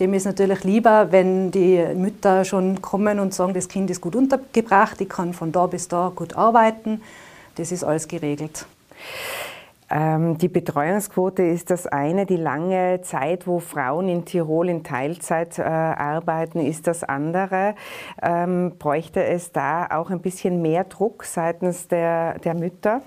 [0.00, 4.16] dem ist natürlich lieber, wenn die Mütter schon kommen und sagen, das Kind ist gut
[4.16, 7.02] untergebracht, ich kann von da bis da gut arbeiten.
[7.56, 8.66] Das ist alles geregelt.
[9.90, 12.24] Ähm, die Betreuungsquote ist das eine.
[12.24, 17.74] Die lange Zeit, wo Frauen in Tirol in Teilzeit äh, arbeiten, ist das andere.
[18.22, 23.02] Ähm, bräuchte es da auch ein bisschen mehr Druck seitens der, der Mütter?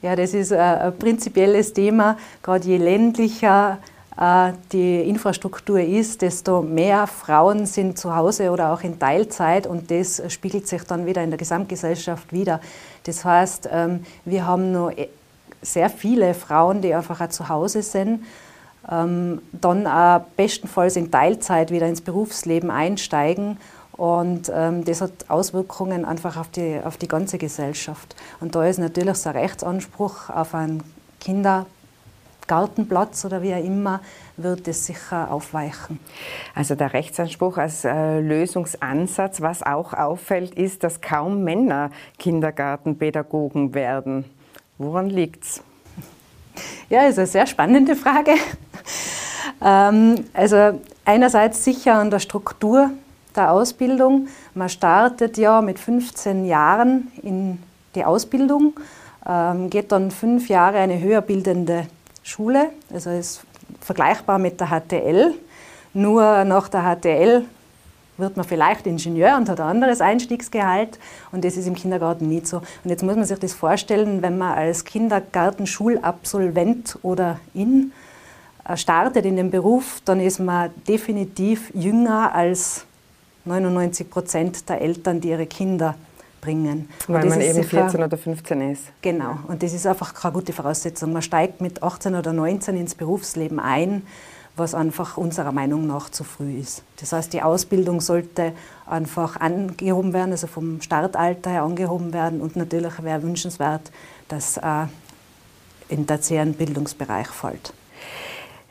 [0.00, 2.16] Ja, das ist äh, ein prinzipielles Thema.
[2.40, 3.78] Gerade je ländlicher
[4.72, 10.20] die Infrastruktur ist, desto mehr Frauen sind zu Hause oder auch in Teilzeit und das
[10.32, 12.60] spiegelt sich dann wieder in der Gesamtgesellschaft wieder.
[13.04, 14.92] Das heißt, ähm, wir haben nur
[15.62, 18.24] sehr viele Frauen, die einfach auch zu Hause sind,
[18.90, 23.58] ähm, dann auch bestenfalls in Teilzeit wieder ins Berufsleben einsteigen.
[23.92, 28.16] Und ähm, das hat Auswirkungen einfach auf die, auf die ganze Gesellschaft.
[28.40, 30.82] Und da ist natürlich so ein Rechtsanspruch auf einen
[32.48, 34.00] Kindergartenplatz oder wie auch immer,
[34.36, 36.00] wird es sicher aufweichen.
[36.54, 44.24] Also der Rechtsanspruch als äh, Lösungsansatz, was auch auffällt, ist, dass kaum Männer Kindergartenpädagogen werden.
[44.78, 45.62] Woran liegt es?
[46.88, 48.32] Ja, ist eine sehr spannende Frage.
[49.60, 52.90] Ähm, also einerseits sicher an der Struktur
[53.34, 54.28] der Ausbildung.
[54.54, 57.58] Man startet ja mit 15 Jahren in
[57.96, 58.74] die Ausbildung,
[59.26, 61.88] ähm, geht dann fünf Jahre eine höher bildende
[62.28, 63.40] Schule, also ist
[63.80, 65.34] vergleichbar mit der HTL.
[65.94, 67.46] Nur nach der HTL
[68.18, 70.98] wird man vielleicht Ingenieur und hat ein anderes Einstiegsgehalt
[71.32, 72.58] und das ist im Kindergarten nicht so.
[72.58, 77.92] Und jetzt muss man sich das vorstellen, wenn man als Kindergartenschulabsolvent oder in
[78.68, 82.84] äh, startet in den Beruf, dann ist man definitiv jünger als
[83.44, 85.94] 99 Prozent der Eltern, die ihre Kinder
[86.40, 86.88] bringen.
[87.06, 88.82] Weil man eben sicher, 14 oder 15 ist.
[89.02, 91.12] Genau, und das ist einfach keine gute Voraussetzung.
[91.12, 94.02] Man steigt mit 18 oder 19 ins Berufsleben ein
[94.58, 96.82] was einfach unserer Meinung nach zu früh ist.
[96.96, 98.52] Das heißt, die Ausbildung sollte
[98.86, 103.90] einfach angehoben werden, also vom Startalter her angehoben werden und natürlich wäre wünschenswert,
[104.28, 104.86] dass äh,
[105.88, 107.72] in tertiären Bildungsbereich fällt.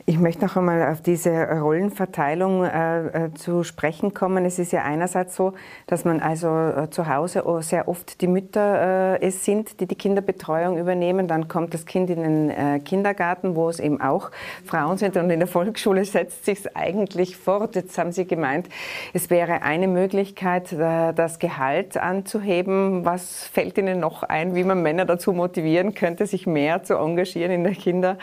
[0.09, 4.45] Ich möchte noch einmal auf diese Rollenverteilung äh, äh, zu sprechen kommen.
[4.45, 5.51] Es ist ja einerseits so,
[5.85, 9.95] dass man also äh, zu Hause sehr oft die Mütter äh, es sind, die die
[9.95, 11.27] Kinderbetreuung übernehmen.
[11.27, 14.31] Dann kommt das Kind in den äh, Kindergarten, wo es eben auch
[14.63, 15.17] Frauen sind.
[15.17, 17.75] Und in der Volksschule setzt sich es eigentlich fort.
[17.75, 18.69] Jetzt haben Sie gemeint,
[19.13, 23.03] es wäre eine Möglichkeit, das Gehalt anzuheben.
[23.03, 27.51] Was fällt Ihnen noch ein, wie man Männer dazu motivieren könnte, sich mehr zu engagieren
[27.51, 28.17] in der Kinder?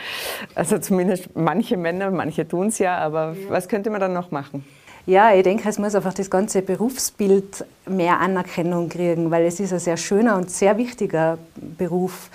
[0.54, 4.30] Also zumindest manche manche Männer, manche tun es ja, aber was könnte man dann noch
[4.30, 4.64] machen?
[5.06, 9.72] Ja, ich denke, es muss einfach das ganze Berufsbild mehr Anerkennung kriegen, weil es ist
[9.72, 12.30] ein sehr schöner und sehr wichtiger Beruf.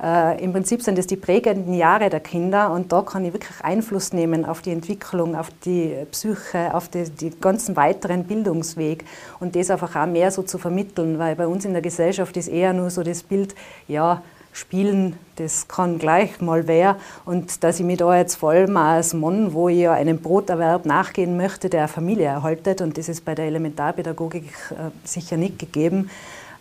[0.00, 3.64] Äh, Im Prinzip sind es die prägenden Jahre der Kinder und da kann ich wirklich
[3.64, 9.04] Einfluss nehmen auf die Entwicklung, auf die Psyche, auf den ganzen weiteren Bildungsweg
[9.40, 12.48] und das einfach auch mehr so zu vermitteln, weil bei uns in der Gesellschaft ist
[12.48, 13.54] eher nur so das Bild,
[13.88, 14.22] ja,
[14.54, 16.96] Spielen, das kann gleich mal wer.
[17.24, 20.86] Und dass ich mich da jetzt voll mal als Mann, wo ich ja einem Broterwerb
[20.86, 25.58] nachgehen möchte, der eine Familie erhaltet, und das ist bei der Elementarpädagogik äh, sicher nicht
[25.58, 26.08] gegeben,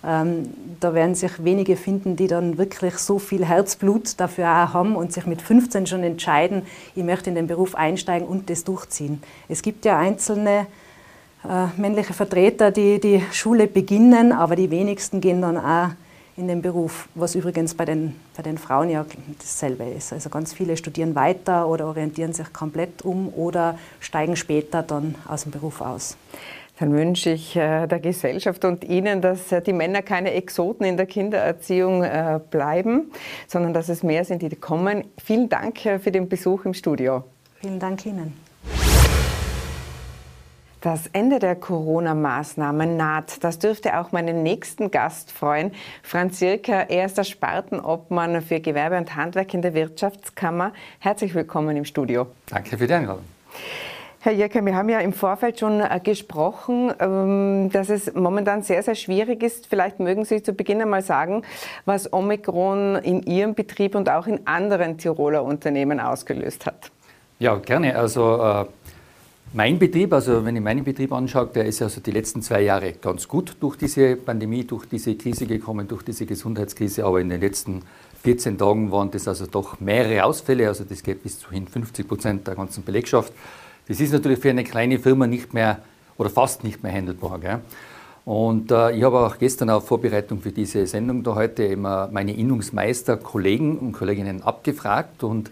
[0.06, 4.96] ähm, da werden sich wenige finden, die dann wirklich so viel Herzblut dafür auch haben
[4.96, 6.64] und sich mit 15 schon entscheiden,
[6.96, 9.22] ich möchte in den Beruf einsteigen und das durchziehen.
[9.48, 10.66] Es gibt ja einzelne
[11.48, 15.90] äh, männliche Vertreter, die die Schule beginnen, aber die wenigsten gehen dann auch
[16.36, 19.06] in den Beruf, was übrigens bei den, bei den Frauen ja
[19.38, 20.14] dasselbe ist.
[20.14, 25.44] Also ganz viele studieren weiter oder orientieren sich komplett um oder steigen später dann aus
[25.44, 26.18] dem Beruf aus.
[26.80, 30.98] Dann wünsche ich äh, der Gesellschaft und Ihnen, dass äh, die Männer keine Exoten in
[30.98, 33.12] der Kindererziehung äh, bleiben,
[33.48, 35.04] sondern dass es mehr sind, die kommen.
[35.24, 37.24] Vielen Dank für den Besuch im Studio.
[37.62, 38.34] Vielen Dank Ihnen.
[40.84, 43.42] Das Ende der Corona-Maßnahmen naht.
[43.46, 45.72] Das dürfte auch meinen nächsten Gast freuen.
[46.02, 50.74] Franz Jirker, er ist der Spartenobmann für Gewerbe und Handwerk in der Wirtschaftskammer.
[51.00, 52.28] Herzlich willkommen im Studio.
[52.48, 53.24] Danke für die Einladung.
[54.20, 58.84] Herr Jirker, wir haben ja im Vorfeld schon äh, gesprochen, ähm, dass es momentan sehr,
[58.84, 59.68] sehr schwierig ist.
[59.68, 61.44] Vielleicht mögen Sie zu Beginn einmal sagen,
[61.86, 66.92] was Omikron in Ihrem Betrieb und auch in anderen Tiroler Unternehmen ausgelöst hat.
[67.40, 67.96] Ja, gerne.
[67.98, 68.66] Also äh
[69.54, 72.94] mein Betrieb, also wenn ich meinen Betrieb anschaue, der ist also die letzten zwei Jahre
[72.94, 77.40] ganz gut durch diese Pandemie, durch diese Krise gekommen, durch diese Gesundheitskrise, aber in den
[77.40, 77.84] letzten
[78.24, 82.08] 14 Tagen waren das also doch mehrere Ausfälle, also das geht bis zu hin 50
[82.08, 83.32] Prozent der ganzen Belegschaft.
[83.88, 85.80] Das ist natürlich für eine kleine Firma nicht mehr
[86.18, 87.40] oder fast nicht mehr handelbar.
[87.40, 87.60] Gell?
[88.26, 92.36] Und äh, ich habe auch gestern auf Vorbereitung für diese Sendung da heute immer meine
[92.36, 95.52] Innungsmeister, Kollegen und Kolleginnen abgefragt und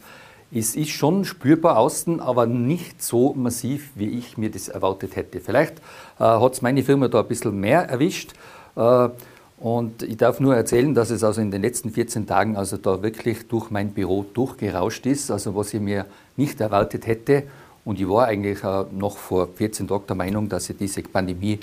[0.53, 5.39] es ist schon spürbar außen, aber nicht so massiv, wie ich mir das erwartet hätte.
[5.39, 5.79] Vielleicht
[6.19, 8.33] äh, hat es meine Firma da ein bisschen mehr erwischt.
[8.75, 9.09] Äh,
[9.57, 13.01] und ich darf nur erzählen, dass es also in den letzten 14 Tagen also da
[13.03, 17.43] wirklich durch mein Büro durchgerauscht ist, also was ich mir nicht erwartet hätte.
[17.85, 21.59] Und ich war eigentlich äh, noch vor 14 Tagen der Meinung, dass ich diese Pandemie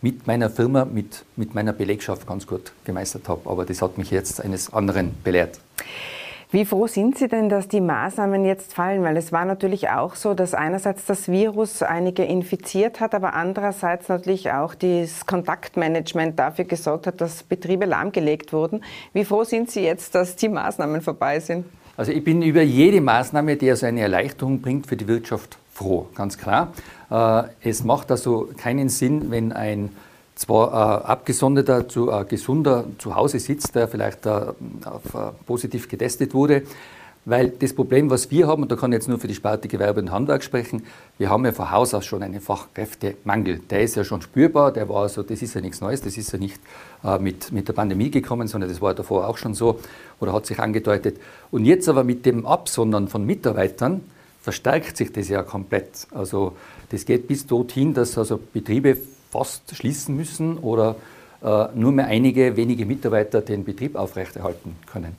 [0.00, 3.48] mit meiner Firma, mit, mit meiner Belegschaft ganz gut gemeistert habe.
[3.48, 5.60] Aber das hat mich jetzt eines anderen belehrt.
[6.52, 9.02] Wie froh sind Sie denn, dass die Maßnahmen jetzt fallen?
[9.02, 14.10] Weil es war natürlich auch so, dass einerseits das Virus einige infiziert hat, aber andererseits
[14.10, 18.84] natürlich auch das Kontaktmanagement dafür gesorgt hat, dass Betriebe lahmgelegt wurden.
[19.14, 21.64] Wie froh sind Sie jetzt, dass die Maßnahmen vorbei sind?
[21.96, 26.06] Also ich bin über jede Maßnahme, die also eine Erleichterung bringt für die Wirtschaft, froh,
[26.14, 26.74] ganz klar.
[27.10, 29.88] Äh, es macht also keinen Sinn, wenn ein
[30.42, 35.88] zwar äh, abgesonderter, zu, äh, gesunder zu Hause sitzt, der vielleicht äh, auf, äh, positiv
[35.88, 36.62] getestet wurde.
[37.24, 39.68] Weil das Problem, was wir haben, und da kann ich jetzt nur für die Sparte
[39.68, 40.82] Gewerbe und Handwerk sprechen,
[41.18, 43.60] wir haben ja von Haus aus schon einen Fachkräftemangel.
[43.70, 46.32] Der ist ja schon spürbar, der war also, das ist ja nichts Neues, das ist
[46.32, 46.60] ja nicht
[47.04, 49.78] äh, mit, mit der Pandemie gekommen, sondern das war davor auch schon so
[50.18, 51.20] oder hat sich angedeutet.
[51.52, 54.00] Und jetzt aber mit dem Absondern von Mitarbeitern
[54.40, 56.08] verstärkt sich das ja komplett.
[56.10, 56.56] Also
[56.90, 58.96] das geht bis dorthin, dass also Betriebe
[59.32, 60.96] fast schließen müssen oder
[61.42, 65.16] äh, nur mehr einige wenige Mitarbeiter den Betrieb aufrechterhalten können.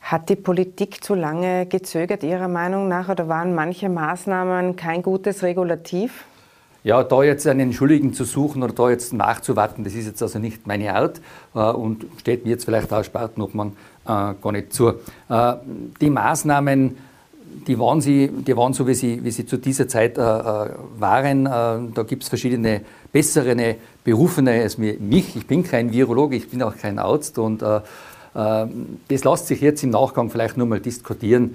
[0.00, 5.42] Hat die Politik zu lange gezögert, Ihrer Meinung nach, oder waren manche Maßnahmen kein gutes
[5.42, 6.24] Regulativ?
[6.82, 10.38] Ja, da jetzt einen Schuldigen zu suchen oder da jetzt nachzuwarten, das ist jetzt also
[10.38, 11.20] nicht meine Art
[11.54, 13.68] äh, und steht mir jetzt vielleicht auch Sparten, ob man
[14.04, 14.88] äh, gar nicht zu.
[15.28, 15.54] Äh,
[16.00, 16.96] die Maßnahmen
[17.66, 20.70] die waren, sie, die waren so, wie sie, wie sie zu dieser Zeit äh, äh
[20.98, 21.46] waren.
[21.46, 21.50] Äh,
[21.94, 25.36] da gibt es verschiedene bessere Berufene als mich.
[25.36, 27.80] Ich bin kein Virologe, ich bin auch kein Arzt und äh,
[28.34, 31.54] das lässt sich jetzt im Nachgang vielleicht nur mal diskutieren.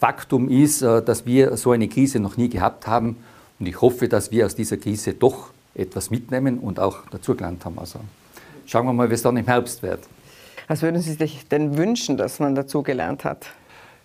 [0.00, 3.16] Faktum ist, dass wir so eine Krise noch nie gehabt haben
[3.60, 7.78] und ich hoffe, dass wir aus dieser Krise doch etwas mitnehmen und auch dazugelernt haben.
[7.78, 8.00] Also
[8.64, 10.00] schauen wir mal, wie es dann im Herbst wird.
[10.68, 13.48] Was würden Sie sich denn wünschen, dass man dazugelernt hat?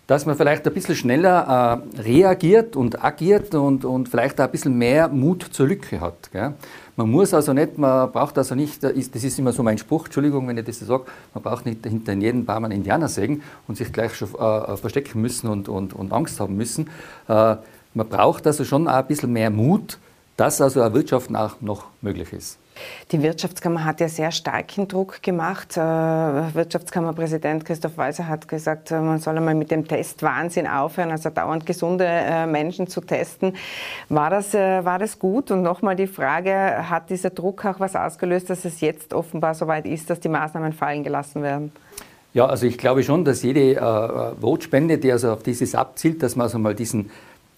[0.08, 4.52] Dass man vielleicht ein bisschen schneller äh, reagiert und agiert und, und vielleicht auch ein
[4.52, 6.32] bisschen mehr Mut zur Lücke hat.
[6.32, 6.54] Gell?
[6.96, 10.48] Man muss also nicht, man braucht also nicht, das ist immer so mein Spruch, Entschuldigung,
[10.48, 13.76] wenn ich das so sage, man braucht nicht hinter jedem Baum einen Indianer sägen und
[13.76, 16.90] sich gleich schon äh, verstecken müssen und, und, und Angst haben müssen.
[17.28, 17.58] Äh,
[17.94, 20.00] man braucht also schon auch ein bisschen mehr Mut,
[20.38, 22.60] dass also ein Wirtschaften auch noch möglich ist.
[23.12, 25.76] Die Wirtschaftskammer hat ja sehr starken Druck gemacht.
[25.78, 31.32] Äh, Wirtschaftskammerpräsident Christoph Weiser hat gesagt, äh, man soll einmal mit dem Testwahnsinn aufhören, also
[31.32, 33.56] dauernd gesunde äh, Menschen zu testen.
[34.10, 35.50] War das, war das gut?
[35.50, 39.66] Und nochmal die Frage, hat dieser Druck auch was ausgelöst, dass es jetzt offenbar so
[39.66, 41.72] weit ist, dass die Maßnahmen fallen gelassen werden?
[42.34, 46.36] Ja, also ich glaube schon, dass jede äh, Votspende, die also auf dieses abzielt, dass
[46.36, 47.10] man also mal diesen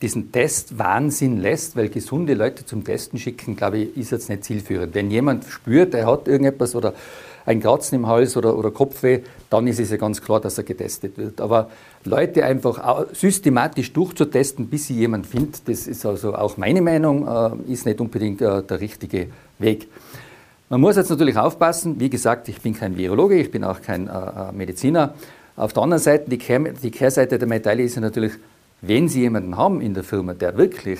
[0.02, 4.45] diesen Test Wahnsinn lässt, weil gesunde Leute zum Testen schicken, glaube ich, ist jetzt nicht
[4.45, 4.95] zielführend.
[4.95, 6.93] Wenn jemand spürt, er hat irgendetwas oder
[7.45, 10.64] ein Kratzen im Hals oder, oder Kopfweh, dann ist es ja ganz klar, dass er
[10.64, 11.41] getestet wird.
[11.41, 11.70] Aber
[12.06, 17.72] Leute einfach systematisch durchzutesten, bis sie jemand findet, das ist also auch meine Meinung, äh,
[17.72, 19.28] ist nicht unbedingt äh, der richtige
[19.58, 19.88] Weg.
[20.70, 24.08] Man muss jetzt natürlich aufpassen, wie gesagt, ich bin kein Virologe, ich bin auch kein
[24.08, 25.16] äh, Mediziner.
[25.56, 28.34] Auf der anderen Seite, die, Kehr, die Kehrseite der Medaille ist ja natürlich,
[28.82, 30.99] wenn Sie jemanden haben in der Firma, der wirklich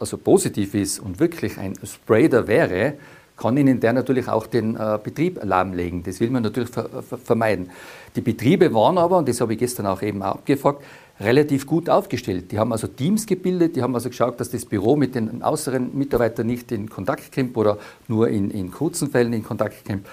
[0.00, 2.94] also positiv ist und wirklich ein Spreader wäre,
[3.36, 6.02] kann Ihnen der natürlich auch den äh, Betrieb lahmlegen.
[6.02, 7.70] Das will man natürlich ver ver vermeiden.
[8.16, 10.82] Die Betriebe waren aber, und das habe ich gestern auch eben abgefragt,
[11.20, 12.50] relativ gut aufgestellt.
[12.52, 15.96] Die haben also Teams gebildet, die haben also geschaut, dass das Büro mit den äußeren
[15.96, 17.78] Mitarbeitern nicht in Kontakt kommt oder
[18.08, 20.06] nur in, in kurzen Fällen in Kontakt kommt.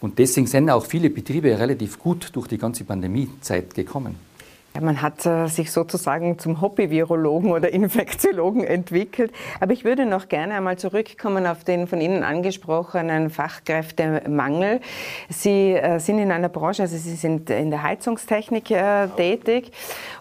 [0.00, 4.31] Und deswegen sind auch viele Betriebe relativ gut durch die ganze Pandemiezeit gekommen.
[4.74, 9.30] Ja, man hat äh, sich sozusagen zum Hobby-Virologen oder Infektiologen entwickelt.
[9.60, 14.80] Aber ich würde noch gerne einmal zurückkommen auf den von Ihnen angesprochenen Fachkräftemangel.
[15.28, 19.72] Sie äh, sind in einer Branche, also Sie sind in der Heizungstechnik äh, tätig.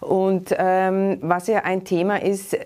[0.01, 2.57] Und ähm, was ja ein Thema ist,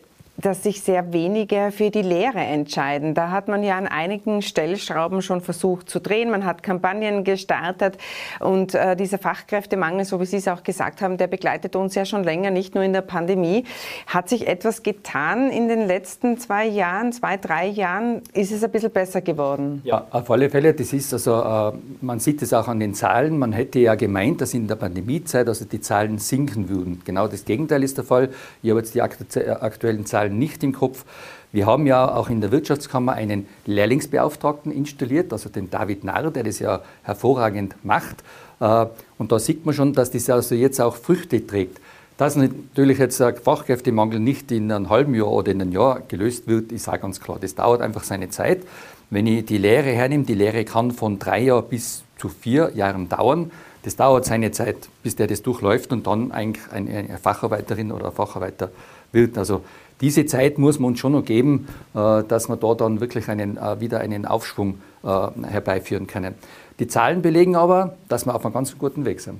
[0.45, 3.13] dass sich sehr wenige für die Lehre entscheiden.
[3.13, 6.29] Da hat man ja an einigen Stellschrauben schon versucht zu drehen.
[6.29, 7.97] Man hat Kampagnen gestartet
[8.39, 12.05] und äh, dieser Fachkräftemangel, so wie Sie es auch gesagt haben, der begleitet uns ja
[12.05, 13.63] schon länger, nicht nur in der Pandemie.
[14.07, 18.21] Hat sich etwas getan in den letzten zwei Jahren, zwei, drei Jahren?
[18.33, 19.81] Ist es ein bisschen besser geworden?
[19.83, 20.73] Ja, auf alle Fälle.
[20.73, 21.71] Das ist also, äh,
[22.01, 23.39] man sieht es auch an den Zahlen.
[23.39, 27.01] Man hätte ja gemeint, dass in der Pandemiezeit also die Zahlen sinken würden.
[27.05, 28.29] Genau das Gegenteil ist der Fall.
[28.61, 31.05] Ich habe jetzt die aktuellen Zahlen Zahlen nicht im Kopf.
[31.51, 36.43] Wir haben ja auch in der Wirtschaftskammer einen Lehrlingsbeauftragten installiert, also den David Narr, der
[36.43, 38.23] das ja hervorragend macht.
[38.59, 41.79] Äh, und da sieht man schon, dass das also jetzt auch Früchte trägt.
[42.17, 46.47] Dass natürlich jetzt der Fachkräftemangel nicht in einem halben Jahr oder in einem Jahr gelöst
[46.47, 47.37] wird, ist auch ganz klar.
[47.39, 48.61] Das dauert einfach seine Zeit.
[49.09, 53.09] Wenn ich die Lehre hernehme, die Lehre kann von drei Jahren bis zu vier Jahren
[53.09, 53.51] dauern.
[53.83, 58.13] Das dauert seine Zeit, bis der das durchläuft und dann eigentlich eine Facharbeiterin oder ein
[58.13, 58.71] Facharbeiter
[59.11, 59.37] wird.
[59.37, 59.61] Also
[60.01, 63.57] diese Zeit muss man uns schon noch geben, äh, dass wir da dann wirklich einen,
[63.57, 65.07] äh, wieder einen Aufschwung äh,
[65.47, 66.35] herbeiführen können.
[66.79, 69.39] Die Zahlen belegen aber, dass wir auf einem ganz guten Weg sind.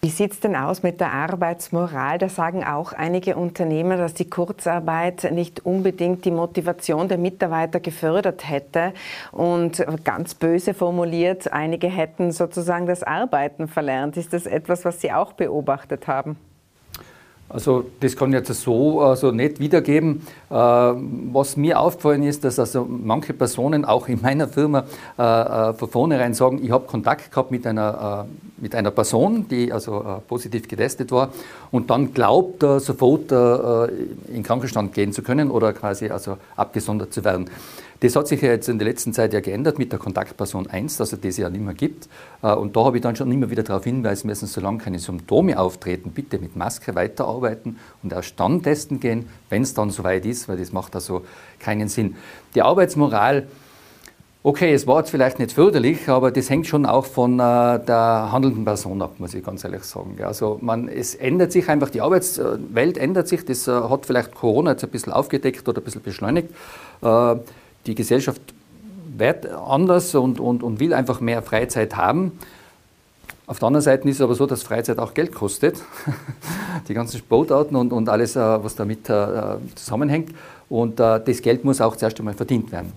[0.00, 2.18] Wie sieht es denn aus mit der Arbeitsmoral?
[2.18, 8.46] Da sagen auch einige Unternehmer, dass die Kurzarbeit nicht unbedingt die Motivation der Mitarbeiter gefördert
[8.46, 8.92] hätte.
[9.32, 14.18] Und ganz böse formuliert, einige hätten sozusagen das Arbeiten verlernt.
[14.18, 16.36] Ist das etwas, was Sie auch beobachtet haben?
[17.54, 20.22] Also das kann ich jetzt so also nicht wiedergeben.
[20.50, 24.84] Äh, was mir aufgefallen ist, dass also manche Personen auch in meiner Firma
[25.16, 28.26] äh, äh, von vornherein sagen, ich habe Kontakt gehabt mit einer,
[28.56, 31.28] mit einer Person, die also positiv getestet war
[31.70, 37.48] und dann glaubt, sofort in Krankenstand gehen zu können oder quasi also abgesondert zu werden.
[38.04, 40.98] Das hat sich ja jetzt in der letzten Zeit ja geändert mit der Kontaktperson 1,
[40.98, 42.06] dass es das ja nicht mehr gibt.
[42.42, 45.58] Äh, und da habe ich dann schon immer wieder darauf hinweisen müssen, solange keine Symptome
[45.58, 50.50] auftreten, bitte mit Maske weiterarbeiten und erst dann testen gehen, wenn es dann soweit ist,
[50.50, 51.24] weil das macht also
[51.58, 52.16] keinen Sinn.
[52.54, 53.46] Die Arbeitsmoral,
[54.46, 58.28] Okay, es war jetzt vielleicht nicht förderlich, aber das hängt schon auch von äh, der
[58.30, 60.18] handelnden Person ab, muss ich ganz ehrlich sagen.
[60.22, 64.72] Also man, es ändert sich einfach, die Arbeitswelt ändert sich, das äh, hat vielleicht Corona
[64.72, 66.50] jetzt ein bisschen aufgedeckt oder ein bisschen beschleunigt.
[67.86, 68.40] Die Gesellschaft
[69.16, 72.32] wird anders und, und, und will einfach mehr Freizeit haben.
[73.46, 75.82] Auf der anderen Seite ist es aber so, dass Freizeit auch Geld kostet.
[76.88, 80.34] Die ganzen Sportarten und, und alles, äh, was damit äh, zusammenhängt.
[80.68, 82.92] Und äh, das Geld muss auch zuerst einmal verdient werden.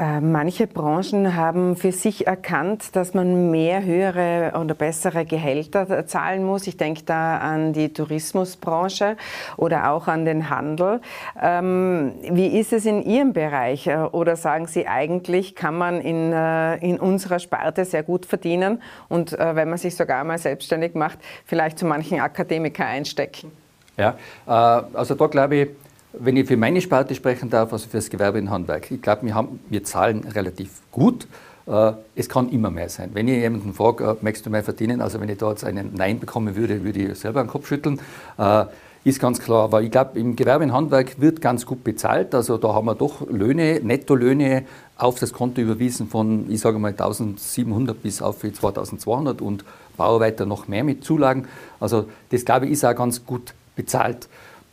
[0.00, 6.42] Äh, manche Branchen haben für sich erkannt, dass man mehr höhere oder bessere Gehälter zahlen
[6.42, 6.66] muss.
[6.66, 9.18] Ich denke da an die Tourismusbranche
[9.58, 11.02] oder auch an den Handel.
[11.38, 13.88] Ähm, wie ist es in Ihrem Bereich?
[13.88, 18.80] Äh, oder sagen Sie, eigentlich kann man in, äh, in unserer Sparte sehr gut verdienen
[19.08, 23.52] und wenn man sich sogar mal selbstständig macht, vielleicht zu manchen Akademiker einstecken?
[23.96, 24.14] Ja,
[24.46, 25.68] also da glaube ich,
[26.12, 29.26] wenn ich für meine Sparte sprechen darf, also für das Gewerbe in Handwerk, ich glaube,
[29.26, 31.26] wir, wir zahlen relativ gut.
[31.66, 33.10] Äh, es kann immer mehr sein.
[33.12, 35.94] Wenn ich jemanden frage, äh, möchtest du mehr verdienen, also wenn ich da jetzt einen
[35.94, 38.00] Nein bekommen würde, würde ich selber den Kopf schütteln.
[38.38, 38.64] Äh,
[39.02, 39.64] ist ganz klar.
[39.64, 42.34] Aber ich glaube, im Gewerbe und Handwerk wird ganz gut bezahlt.
[42.34, 44.64] Also da haben wir doch Löhne, Nettolöhne
[44.98, 49.64] auf das Konto überwiesen von, ich sage mal, 1700 bis auf 2200 und
[49.96, 51.46] Bauarbeiter noch mehr mit Zulagen.
[51.78, 54.28] Also das, glaube ich, ist auch ganz gut bezahlt.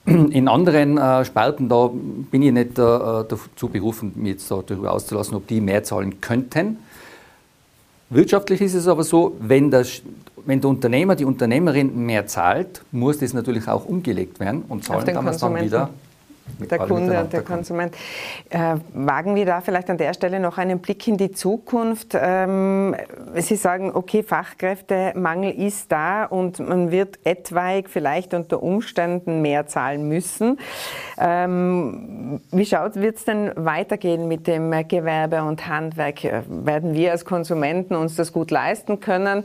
[0.08, 1.89] In anderen äh, Sparten, da
[2.32, 6.78] bin ich nicht äh, dazu berufen, mich jetzt darüber auszulassen, ob die mehr zahlen könnten.
[8.10, 10.01] Wirtschaftlich ist es aber so, wenn, das,
[10.45, 15.05] wenn der Unternehmer, die Unternehmerin mehr zahlt, muss das natürlich auch umgelegt werden und zahlen
[15.05, 15.89] kann man es dann wieder
[16.60, 17.95] der Kunde und der Konsument.
[18.50, 22.18] Äh, wagen wir da vielleicht an der Stelle noch einen Blick in die Zukunft?
[22.20, 22.95] Ähm,
[23.36, 30.08] Sie sagen, okay, Fachkräftemangel ist da und man wird etwaig vielleicht unter Umständen mehr zahlen
[30.08, 30.60] müssen.
[31.20, 36.24] Ähm, wie schaut wird es denn weitergehen mit dem Gewerbe und Handwerk?
[36.48, 39.43] Werden wir als Konsumenten uns das gut leisten können?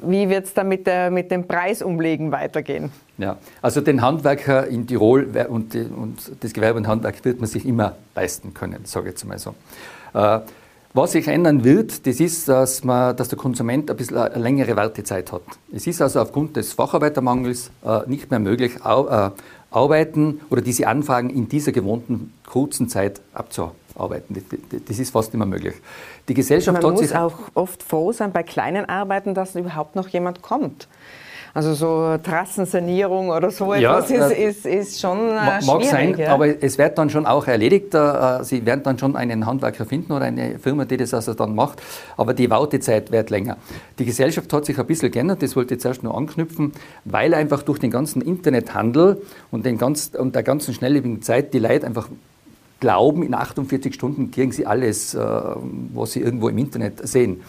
[0.00, 2.92] Wie wird es da mit, der, mit dem Preisumlegen weitergehen?
[3.16, 7.64] Ja, also den Handwerker in Tirol und, und das Gewerbe und Handwerk wird man sich
[7.64, 9.54] immer leisten können, sage ich jetzt mal so.
[10.14, 10.40] Äh,
[10.96, 14.76] was sich ändern wird, das ist, dass, man, dass der Konsument ein bisschen eine längere
[14.76, 15.42] Wartezeit hat.
[15.72, 19.30] Es ist also aufgrund des Facharbeitermangels äh, nicht mehr möglich, äh,
[19.72, 24.36] arbeiten oder diese Anfragen in dieser gewohnten kurzen Zeit abzuarbeiten.
[24.86, 25.74] Das ist fast immer möglich.
[26.28, 30.42] Die Gesellschaft Man muss auch oft froh sein bei kleinen Arbeiten, dass überhaupt noch jemand
[30.42, 30.86] kommt.
[31.56, 36.18] Also so Trassensanierung oder so ja, etwas ist, äh, ist, ist schon äh, Mag sein,
[36.18, 36.34] ja?
[36.34, 37.94] aber es wird dann schon auch erledigt.
[37.94, 41.54] Äh, Sie werden dann schon einen Handwerker finden oder eine Firma, die das also dann
[41.54, 41.80] macht.
[42.16, 43.56] Aber die Wartezeit wird länger.
[44.00, 46.72] Die Gesellschaft hat sich ein bisschen geändert, das wollte ich jetzt erst nur anknüpfen,
[47.04, 51.60] weil einfach durch den ganzen Internethandel und, den ganz, und der ganzen schnelllebigen Zeit die
[51.60, 52.08] Leute einfach
[52.80, 57.40] glauben, in 48 Stunden kriegen sie alles, was sie irgendwo im Internet sehen.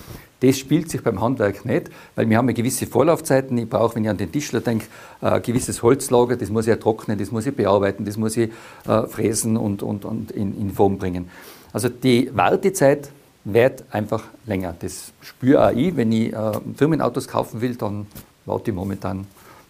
[0.42, 3.58] Das spielt sich beim Handwerk nicht, weil wir haben ja gewisse Vorlaufzeiten.
[3.58, 4.86] Ich brauche, wenn ich an den Tischler denke,
[5.22, 8.52] ein gewisses Holzlager, das muss ich trocknen, das muss ich bearbeiten, das muss ich
[8.88, 11.30] äh, fräsen und, und, und in, in Form bringen.
[11.72, 13.10] Also die Wartezeit
[13.46, 14.76] wird einfach länger.
[14.78, 15.96] Das spüre auch ich.
[15.96, 18.08] Wenn ich äh, Firmenautos kaufen will, dann
[18.46, 19.26] warte ich momentan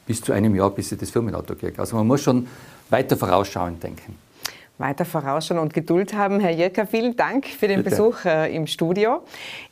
[0.07, 1.79] bis zu einem Jahr, bis ich das Firmenauto kriege.
[1.79, 2.47] Also man muss schon
[2.89, 4.24] weiter vorausschauend denken
[4.77, 6.39] weiter vorausschauen und Geduld haben.
[6.39, 7.91] Herr Jirka, vielen Dank für den Bitte.
[7.91, 9.23] Besuch äh, im Studio.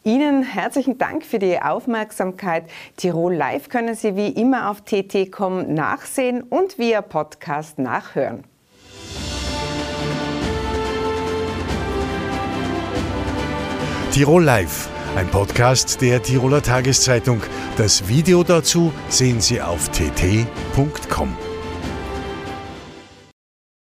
[0.04, 2.66] Ihnen herzlichen Dank für die Aufmerksamkeit.
[2.98, 8.44] Tirol Live können Sie wie immer auf tt.com nachsehen und via Podcast nachhören.
[14.14, 17.42] Tirol Live, ein Podcast der Tiroler Tageszeitung.
[17.78, 21.36] Das Video dazu sehen Sie auf tt.com.